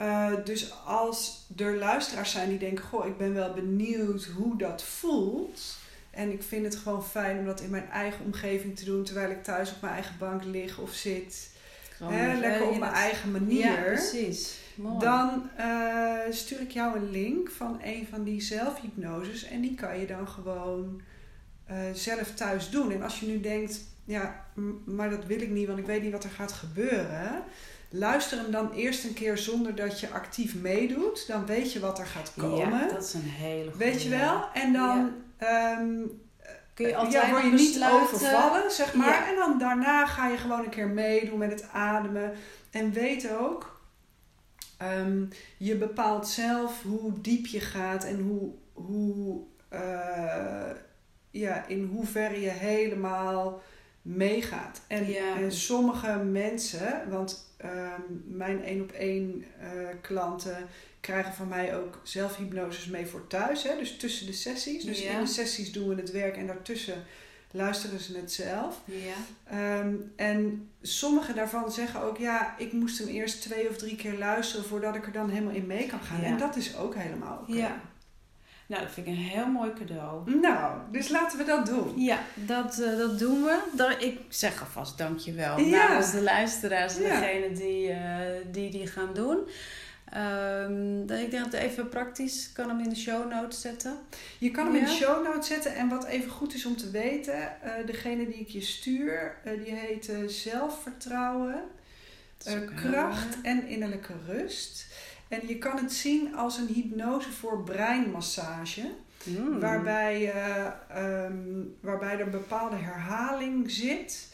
Uh, 0.00 0.32
dus 0.44 0.72
als 0.84 1.46
er 1.56 1.76
luisteraars 1.76 2.30
zijn 2.30 2.48
die 2.48 2.58
denken: 2.58 2.84
Goh, 2.84 3.06
ik 3.06 3.16
ben 3.16 3.34
wel 3.34 3.52
benieuwd 3.52 4.24
hoe 4.24 4.58
dat 4.58 4.82
voelt. 4.82 5.78
En 6.10 6.32
ik 6.32 6.42
vind 6.42 6.64
het 6.64 6.76
gewoon 6.76 7.04
fijn 7.04 7.38
om 7.38 7.44
dat 7.44 7.60
in 7.60 7.70
mijn 7.70 7.90
eigen 7.90 8.24
omgeving 8.24 8.76
te 8.76 8.84
doen 8.84 9.04
terwijl 9.04 9.30
ik 9.30 9.42
thuis 9.42 9.72
op 9.72 9.80
mijn 9.80 9.92
eigen 9.92 10.14
bank 10.18 10.44
lig 10.44 10.78
of 10.78 10.92
zit. 10.92 11.50
Hè, 12.04 12.38
lekker 12.38 12.68
op 12.68 12.78
mijn 12.78 12.92
eigen 12.92 13.30
manier. 13.30 13.70
Ja, 13.70 13.82
precies. 13.82 14.58
Mooi. 14.74 14.98
Dan 14.98 15.50
uh, 15.58 16.18
stuur 16.30 16.60
ik 16.60 16.70
jou 16.70 16.96
een 16.96 17.10
link 17.10 17.50
van 17.50 17.80
een 17.82 18.06
van 18.10 18.24
die 18.24 18.40
zelfhypnoses 18.40 19.44
en 19.44 19.60
die 19.60 19.74
kan 19.74 19.98
je 19.98 20.06
dan 20.06 20.28
gewoon 20.28 21.00
uh, 21.70 21.76
zelf 21.94 22.34
thuis 22.34 22.70
doen. 22.70 22.92
En 22.92 23.02
als 23.02 23.20
je 23.20 23.26
nu 23.26 23.40
denkt: 23.40 23.80
Ja, 24.10 24.44
maar 24.84 25.10
dat 25.10 25.24
wil 25.24 25.40
ik 25.40 25.50
niet, 25.50 25.66
want 25.66 25.78
ik 25.78 25.86
weet 25.86 26.02
niet 26.02 26.12
wat 26.12 26.24
er 26.24 26.30
gaat 26.30 26.52
gebeuren 26.52 27.44
Luister 27.92 28.38
hem 28.38 28.50
dan 28.50 28.72
eerst 28.72 29.04
een 29.04 29.12
keer 29.12 29.38
zonder 29.38 29.74
dat 29.74 30.00
je 30.00 30.10
actief 30.10 30.54
meedoet. 30.54 31.26
Dan 31.26 31.46
weet 31.46 31.72
je 31.72 31.80
wat 31.80 31.98
er 31.98 32.06
gaat 32.06 32.32
komen. 32.36 32.78
Ja, 32.78 32.88
dat 32.88 33.04
is 33.04 33.14
een 33.14 33.20
hele 33.20 33.70
goede. 33.70 33.84
Weet 33.84 34.02
je 34.02 34.08
wel? 34.08 34.44
En 34.54 34.72
dan 34.72 35.12
ja. 35.38 35.78
um, 35.78 36.20
Kun 36.74 36.86
je 36.86 36.96
altijd 36.96 37.24
ja, 37.24 37.30
word 37.30 37.42
je 37.42 37.50
niet 37.50 37.84
overvallen, 37.90 38.70
zeg 38.70 38.94
maar. 38.94 39.28
En 39.28 39.34
dan 39.34 39.58
daarna 39.58 40.06
ga 40.06 40.28
je 40.28 40.36
gewoon 40.36 40.64
een 40.64 40.70
keer 40.70 40.88
meedoen 40.88 41.38
met 41.38 41.50
het 41.50 41.68
ademen. 41.72 42.32
En 42.70 42.92
weet 42.92 43.30
ook, 43.30 43.80
um, 44.82 45.28
je 45.56 45.76
bepaalt 45.76 46.28
zelf 46.28 46.82
hoe 46.82 47.20
diep 47.20 47.46
je 47.46 47.60
gaat 47.60 48.04
en 48.04 48.20
hoe, 48.20 48.50
hoe 48.72 49.40
uh, 49.72 50.70
ja, 51.30 51.66
in 51.66 51.84
hoeverre 51.84 52.40
je 52.40 52.50
helemaal 52.50 53.60
meegaat. 54.02 54.80
En, 54.86 55.14
en 55.36 55.52
sommige 55.52 56.16
mensen, 56.16 57.10
want 57.10 57.50
Ehm, 57.60 58.00
mijn 58.24 58.64
één 58.64 58.80
op 58.80 58.92
één 58.92 59.44
uh, 59.62 59.88
klanten 60.00 60.56
krijgen 61.00 61.34
van 61.34 61.48
mij 61.48 61.76
ook 61.76 62.00
zelfhypnoses 62.02 62.86
mee 62.86 63.06
voor 63.06 63.26
thuis. 63.26 63.62
Hè? 63.62 63.76
Dus 63.76 63.96
tussen 63.96 64.26
de 64.26 64.32
sessies. 64.32 64.84
Dus 64.84 65.00
in 65.00 65.20
de 65.20 65.26
sessies 65.26 65.72
doen 65.72 65.88
we 65.88 65.94
het 65.94 66.10
werk 66.10 66.36
en 66.36 66.46
daartussen 66.46 67.04
luisteren 67.50 68.00
ze 68.00 68.16
het 68.16 68.32
zelf. 68.32 68.80
Ja. 68.84 69.14
Ehm, 69.44 69.94
en 70.16 70.68
sommige 70.82 71.32
daarvan 71.32 71.72
zeggen 71.72 72.02
ook, 72.02 72.18
ja, 72.18 72.54
ik 72.58 72.72
moest 72.72 72.98
hem 72.98 73.08
eerst 73.08 73.42
twee 73.42 73.68
of 73.68 73.76
drie 73.76 73.96
keer 73.96 74.18
luisteren 74.18 74.64
voordat 74.64 74.94
ik 74.94 75.06
er 75.06 75.12
dan 75.12 75.30
helemaal 75.30 75.54
in 75.54 75.66
mee 75.66 75.86
kan 75.86 76.00
gaan. 76.00 76.22
En 76.22 76.38
dat 76.38 76.56
is 76.56 76.76
ook 76.76 76.94
helemaal 76.94 77.38
oké. 77.42 77.52
Ja. 77.52 77.80
Nou, 78.70 78.82
dat 78.82 78.92
vind 78.92 79.06
ik 79.06 79.12
een 79.12 79.18
heel 79.18 79.46
mooi 79.46 79.72
cadeau. 79.72 80.36
Nou, 80.40 80.80
dus 80.90 81.08
laten 81.08 81.38
we 81.38 81.44
dat 81.44 81.66
doen. 81.66 82.00
Ja, 82.00 82.18
dat, 82.34 82.78
uh, 82.80 82.98
dat 82.98 83.18
doen 83.18 83.42
we. 83.42 83.58
Dat, 83.72 84.02
ik 84.02 84.18
zeg 84.28 84.60
alvast 84.60 84.98
dankjewel 84.98 85.58
ja. 85.58 85.88
namens 85.88 86.10
de 86.10 86.22
luisteraars 86.22 86.96
en 86.96 87.02
ja. 87.02 87.20
degene 87.20 87.52
die, 87.52 87.88
uh, 87.88 87.96
die 88.52 88.70
die 88.70 88.86
gaan 88.86 89.14
doen. 89.14 89.38
Um, 90.16 91.00
ik 91.00 91.30
denk 91.30 91.44
dat 91.44 91.52
even 91.52 91.88
praktisch 91.88 92.50
kan 92.52 92.68
hem 92.68 92.80
in 92.80 92.88
de 92.88 92.96
show 92.96 93.32
notes 93.32 93.60
zetten. 93.60 93.98
Je 94.38 94.50
kan 94.50 94.66
hem 94.66 94.74
in 94.74 94.84
de 94.84 94.90
show 94.90 95.24
notes 95.26 95.46
zetten. 95.46 95.74
En 95.74 95.88
wat 95.88 96.04
even 96.04 96.30
goed 96.30 96.54
is 96.54 96.66
om 96.66 96.76
te 96.76 96.90
weten, 96.90 97.38
uh, 97.64 97.86
degene 97.86 98.26
die 98.26 98.40
ik 98.40 98.48
je 98.48 98.60
stuur, 98.60 99.36
die 99.64 99.74
heet 99.74 100.12
zelfvertrouwen, 100.26 101.62
kracht 102.74 103.40
en 103.42 103.66
innerlijke 103.66 104.14
rust. 104.26 104.86
En 105.30 105.40
je 105.46 105.58
kan 105.58 105.76
het 105.76 105.92
zien 105.92 106.36
als 106.36 106.58
een 106.58 106.66
hypnose 106.66 107.32
voor 107.32 107.62
breinmassage. 107.62 108.90
Mm. 109.24 109.60
Waarbij, 109.60 110.34
uh, 110.34 111.24
um, 111.24 111.74
waarbij 111.80 112.12
er 112.12 112.20
een 112.20 112.30
bepaalde 112.30 112.76
herhaling 112.76 113.70
zit 113.70 114.32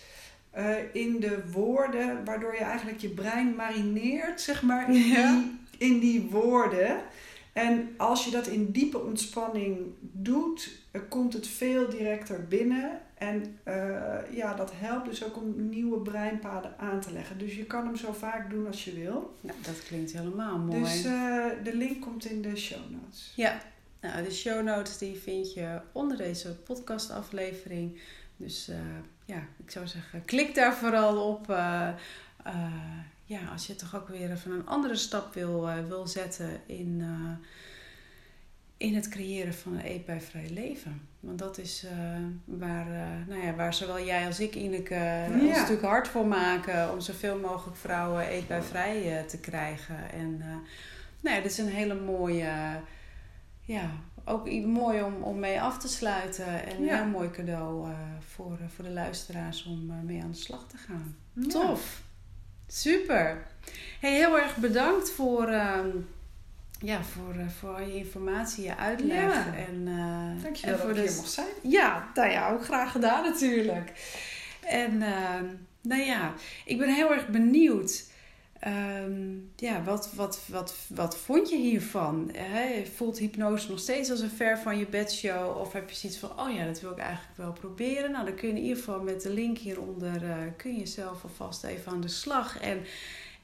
uh, 0.59 0.75
in 0.93 1.21
de 1.21 1.51
woorden, 1.53 2.25
waardoor 2.25 2.53
je 2.53 2.65
eigenlijk 2.65 3.01
je 3.01 3.09
brein 3.09 3.55
marineert, 3.55 4.41
zeg 4.41 4.63
maar, 4.63 4.87
in, 4.89 4.93
die, 4.93 5.59
in 5.79 5.99
die 5.99 6.29
woorden. 6.31 7.03
En 7.53 7.95
als 7.97 8.25
je 8.25 8.31
dat 8.31 8.47
in 8.47 8.71
diepe 8.71 8.99
ontspanning 8.99 9.79
doet, 10.01 10.71
komt 11.09 11.33
het 11.33 11.47
veel 11.47 11.89
directer 11.89 12.45
binnen. 12.49 13.01
En 13.19 13.59
uh, 13.65 14.19
ja, 14.31 14.55
dat 14.55 14.73
helpt 14.75 15.09
dus 15.09 15.25
ook 15.25 15.37
om 15.37 15.69
nieuwe 15.69 15.99
breinpaden 15.99 16.79
aan 16.79 17.01
te 17.01 17.13
leggen. 17.13 17.39
Dus 17.39 17.55
je 17.55 17.65
kan 17.65 17.87
hem 17.87 17.97
zo 17.97 18.13
vaak 18.13 18.51
doen 18.51 18.67
als 18.67 18.85
je 18.85 18.95
wil. 18.95 19.35
Nou, 19.41 19.59
dat 19.63 19.83
klinkt 19.87 20.13
helemaal 20.13 20.59
mooi. 20.59 20.81
Dus 20.81 21.05
uh, 21.05 21.47
de 21.65 21.77
link 21.77 22.01
komt 22.01 22.25
in 22.25 22.43
de 22.43 22.57
show 22.57 22.91
notes. 22.91 23.33
Ja, 23.37 23.61
nou, 24.01 24.25
de 24.25 24.33
show 24.33 24.65
notes 24.65 24.99
die 24.99 25.17
vind 25.17 25.55
je 25.55 25.81
onder 25.93 26.17
deze 26.17 26.57
podcastaflevering. 26.57 28.01
Dus 28.37 28.69
uh, 28.69 28.77
ja, 29.25 29.43
ik 29.65 29.71
zou 29.71 29.87
zeggen, 29.87 30.25
klik 30.25 30.55
daar 30.55 30.75
vooral 30.75 31.29
op. 31.29 31.47
ja, 33.25 33.41
als 33.53 33.67
je 33.67 33.77
toch 33.77 33.97
ook 33.97 34.09
weer 34.09 34.31
even 34.31 34.51
een 34.51 34.67
andere 34.67 34.97
stap 34.97 35.35
wil, 35.35 35.69
wil 35.89 36.07
zetten 36.07 36.61
in 36.67 37.03
in 38.77 38.95
het 38.95 39.09
creëren 39.09 39.55
van 39.55 39.73
een 39.73 39.81
eetbuivrij 39.81 40.51
leven. 40.51 41.09
Want 41.21 41.39
dat 41.39 41.59
is 41.59 41.85
uh, 41.85 41.91
waar, 42.45 42.87
uh, 42.87 43.29
nou 43.29 43.47
ja, 43.47 43.55
waar 43.55 43.75
zowel 43.75 44.05
jij 44.05 44.27
als 44.27 44.41
ik, 44.41 44.55
Ineke, 44.55 44.95
uh, 44.95 45.29
ja. 45.29 45.47
ons 45.47 45.57
natuurlijk 45.57 45.87
hard 45.87 46.09
voor 46.09 46.27
maken... 46.27 46.93
om 46.93 47.01
zoveel 47.01 47.39
mogelijk 47.39 47.77
vrouwen 47.77 48.27
eetbuivrij 48.27 49.25
te 49.29 49.39
krijgen. 49.39 50.13
En 50.13 50.39
nou 51.21 51.37
ja, 51.37 51.43
dit 51.43 51.51
is 51.51 51.59
een 51.59 51.69
hele 51.69 51.95
mooie... 51.95 52.81
ja, 53.61 53.91
ook 54.25 54.51
mooi 54.51 55.03
om, 55.03 55.23
om 55.23 55.39
mee 55.39 55.61
af 55.61 55.79
te 55.79 55.89
sluiten. 55.89 56.67
En 56.67 56.77
een 56.77 56.89
heel 56.89 57.07
mooi 57.07 57.31
cadeau 57.31 57.89
voor, 58.35 58.59
voor 58.75 58.85
de 58.85 58.91
luisteraars 58.91 59.65
om 59.65 60.05
mee 60.05 60.23
aan 60.23 60.31
de 60.31 60.37
slag 60.37 60.67
te 60.69 60.77
gaan. 60.77 61.17
Tof! 61.49 62.03
Super! 62.67 63.47
Hey, 64.01 64.15
heel 64.15 64.39
erg 64.39 64.57
bedankt 64.57 65.11
voor 65.11 65.49
ehm, 65.49 65.89
ja, 66.81 67.03
voor, 67.03 67.35
uh, 67.37 67.49
voor 67.49 67.81
je 67.81 67.97
informatie, 67.97 68.65
je 68.65 68.77
uitleg. 68.77 69.35
Ja. 69.35 69.55
En, 69.69 69.87
uh, 69.87 70.43
Dankjewel 70.43 70.75
en 70.75 70.81
voor 70.81 70.95
dat 70.95 71.05
ik 71.05 71.09
hier 71.09 71.17
mocht 71.17 71.31
zijn. 71.31 71.47
Ja, 71.63 72.11
nou 72.15 72.31
ja, 72.31 72.51
ook 72.51 72.65
graag 72.65 72.93
gedaan 72.93 73.25
natuurlijk. 73.25 73.93
En 74.61 74.93
uh, 74.93 75.41
nou 75.81 76.03
ja, 76.03 76.35
ik 76.65 76.79
ben 76.79 76.95
heel 76.95 77.13
erg 77.13 77.29
benieuwd. 77.29 78.05
Um, 78.67 79.51
ja, 79.57 79.83
wat, 79.83 80.13
wat, 80.15 80.41
wat, 80.47 80.75
wat 80.89 81.17
vond 81.17 81.51
je 81.51 81.57
hiervan? 81.57 82.31
He, 82.37 82.87
voelt 82.95 83.19
hypnose 83.19 83.71
nog 83.71 83.79
steeds 83.79 84.11
als 84.11 84.21
een 84.21 84.31
ver 84.31 84.59
van 84.59 84.79
je 84.79 84.87
bedshow? 84.87 85.59
Of 85.61 85.73
heb 85.73 85.91
je 85.91 85.97
zoiets 85.97 86.19
van, 86.19 86.41
oh 86.41 86.55
ja, 86.55 86.65
dat 86.65 86.81
wil 86.81 86.91
ik 86.91 86.99
eigenlijk 86.99 87.37
wel 87.37 87.53
proberen? 87.53 88.11
Nou, 88.11 88.25
dan 88.25 88.35
kun 88.35 88.49
je 88.49 88.55
in 88.55 88.61
ieder 88.61 88.77
geval 88.77 89.03
met 89.03 89.23
de 89.23 89.31
link 89.31 89.59
hieronder... 89.59 90.23
Uh, 90.23 90.35
kun 90.57 90.79
je 90.79 90.87
zelf 90.87 91.23
alvast 91.23 91.65
even 91.65 91.93
aan 91.93 92.01
de 92.01 92.09
slag. 92.09 92.61
En 92.61 92.85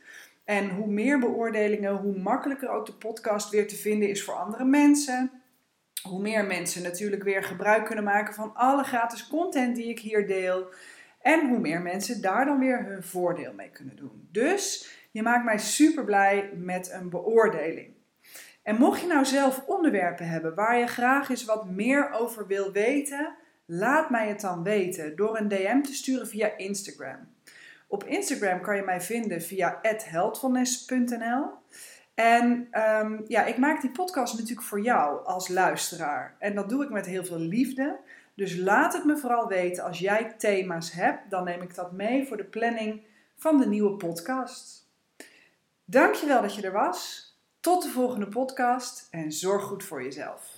En 0.47 0.71
hoe 0.71 0.87
meer 0.87 1.19
beoordelingen, 1.19 1.97
hoe 1.97 2.19
makkelijker 2.19 2.69
ook 2.69 2.87
de 2.87 2.93
podcast 2.93 3.51
weer 3.51 3.69
te 3.69 3.77
vinden 3.77 4.09
is 4.09 4.25
voor 4.25 4.35
andere 4.35 4.65
mensen. 4.65 5.31
Hoe 6.03 6.21
meer 6.21 6.45
mensen 6.45 6.83
natuurlijk 6.83 7.23
weer 7.23 7.45
gebruik 7.45 7.85
kunnen 7.85 8.05
maken 8.05 8.35
van 8.35 8.55
alle 8.55 8.85
gratis 8.85 9.29
content 9.29 9.77
die 9.77 9.89
ik 9.89 9.99
hier 9.99 10.27
deel. 10.27 10.67
En 11.21 11.49
hoe 11.49 11.59
meer 11.59 11.83
mensen 11.83 12.23
daar 12.23 12.45
dan 12.45 12.59
weer 12.59 12.85
hun 12.85 13.03
voordeel 13.03 13.53
mee 13.53 13.71
kunnen 13.71 13.97
doen. 13.97 14.29
Dus 14.33 14.91
je 15.11 15.23
maakt 15.23 15.45
mij 15.45 15.59
super 15.59 16.05
blij 16.05 16.51
met 16.55 16.91
een 16.93 17.11
beoordeling. 17.11 17.95
En 18.63 18.77
mocht 18.77 19.01
je 19.01 19.07
nou 19.07 19.25
zelf 19.25 19.65
onderwerpen 19.67 20.29
hebben 20.29 20.55
waar 20.55 20.79
je 20.79 20.87
graag 20.87 21.29
eens 21.29 21.45
wat 21.45 21.71
meer 21.71 22.11
over 22.11 22.47
wil 22.47 22.73
weten, 22.73 23.37
laat 23.65 24.11
mij 24.11 24.29
het 24.29 24.41
dan 24.41 24.63
weten 24.63 25.17
door 25.17 25.39
een 25.39 25.49
DM 25.49 25.83
te 25.83 25.95
sturen 25.95 26.29
via 26.29 26.57
Instagram. 26.57 27.36
Op 27.87 28.05
Instagram 28.05 28.61
kan 28.61 28.77
je 28.77 28.83
mij 28.83 29.01
vinden 29.01 29.43
via 29.43 29.79
heldfulness.nl. 29.83 31.51
En 32.15 32.69
um, 32.73 33.25
ja, 33.27 33.45
ik 33.45 33.59
maak 33.59 33.81
die 33.81 33.91
podcast 33.91 34.39
natuurlijk 34.39 34.67
voor 34.67 34.81
jou 34.81 35.25
als 35.25 35.49
luisteraar. 35.49 36.37
En 36.39 36.55
dat 36.55 36.69
doe 36.69 36.85
ik 36.85 36.91
met 36.91 37.07
heel 37.07 37.25
veel 37.25 37.39
liefde. 37.39 37.99
Dus 38.35 38.57
laat 38.57 38.93
het 38.93 39.05
me 39.05 39.17
vooral 39.17 39.49
weten 39.49 39.85
als 39.85 39.99
jij 39.99 40.35
thema's 40.39 40.93
hebt. 40.93 41.31
Dan 41.31 41.45
neem 41.45 41.63
ik 41.63 41.75
dat 41.75 41.93
mee 41.93 42.27
voor 42.27 42.37
de 42.37 42.45
planning 42.45 43.03
van 43.37 43.59
de 43.59 43.67
nieuwe 43.67 43.97
podcast. 43.97 44.89
Dankjewel 45.85 46.43
dat 46.43 46.55
je 46.55 46.63
er 46.63 46.73
was. 46.73 47.25
Tot 47.61 47.83
de 47.83 47.89
volgende 47.89 48.29
podcast 48.29 49.09
en 49.11 49.33
zorg 49.33 49.63
goed 49.63 49.85
voor 49.85 50.03
jezelf. 50.03 50.56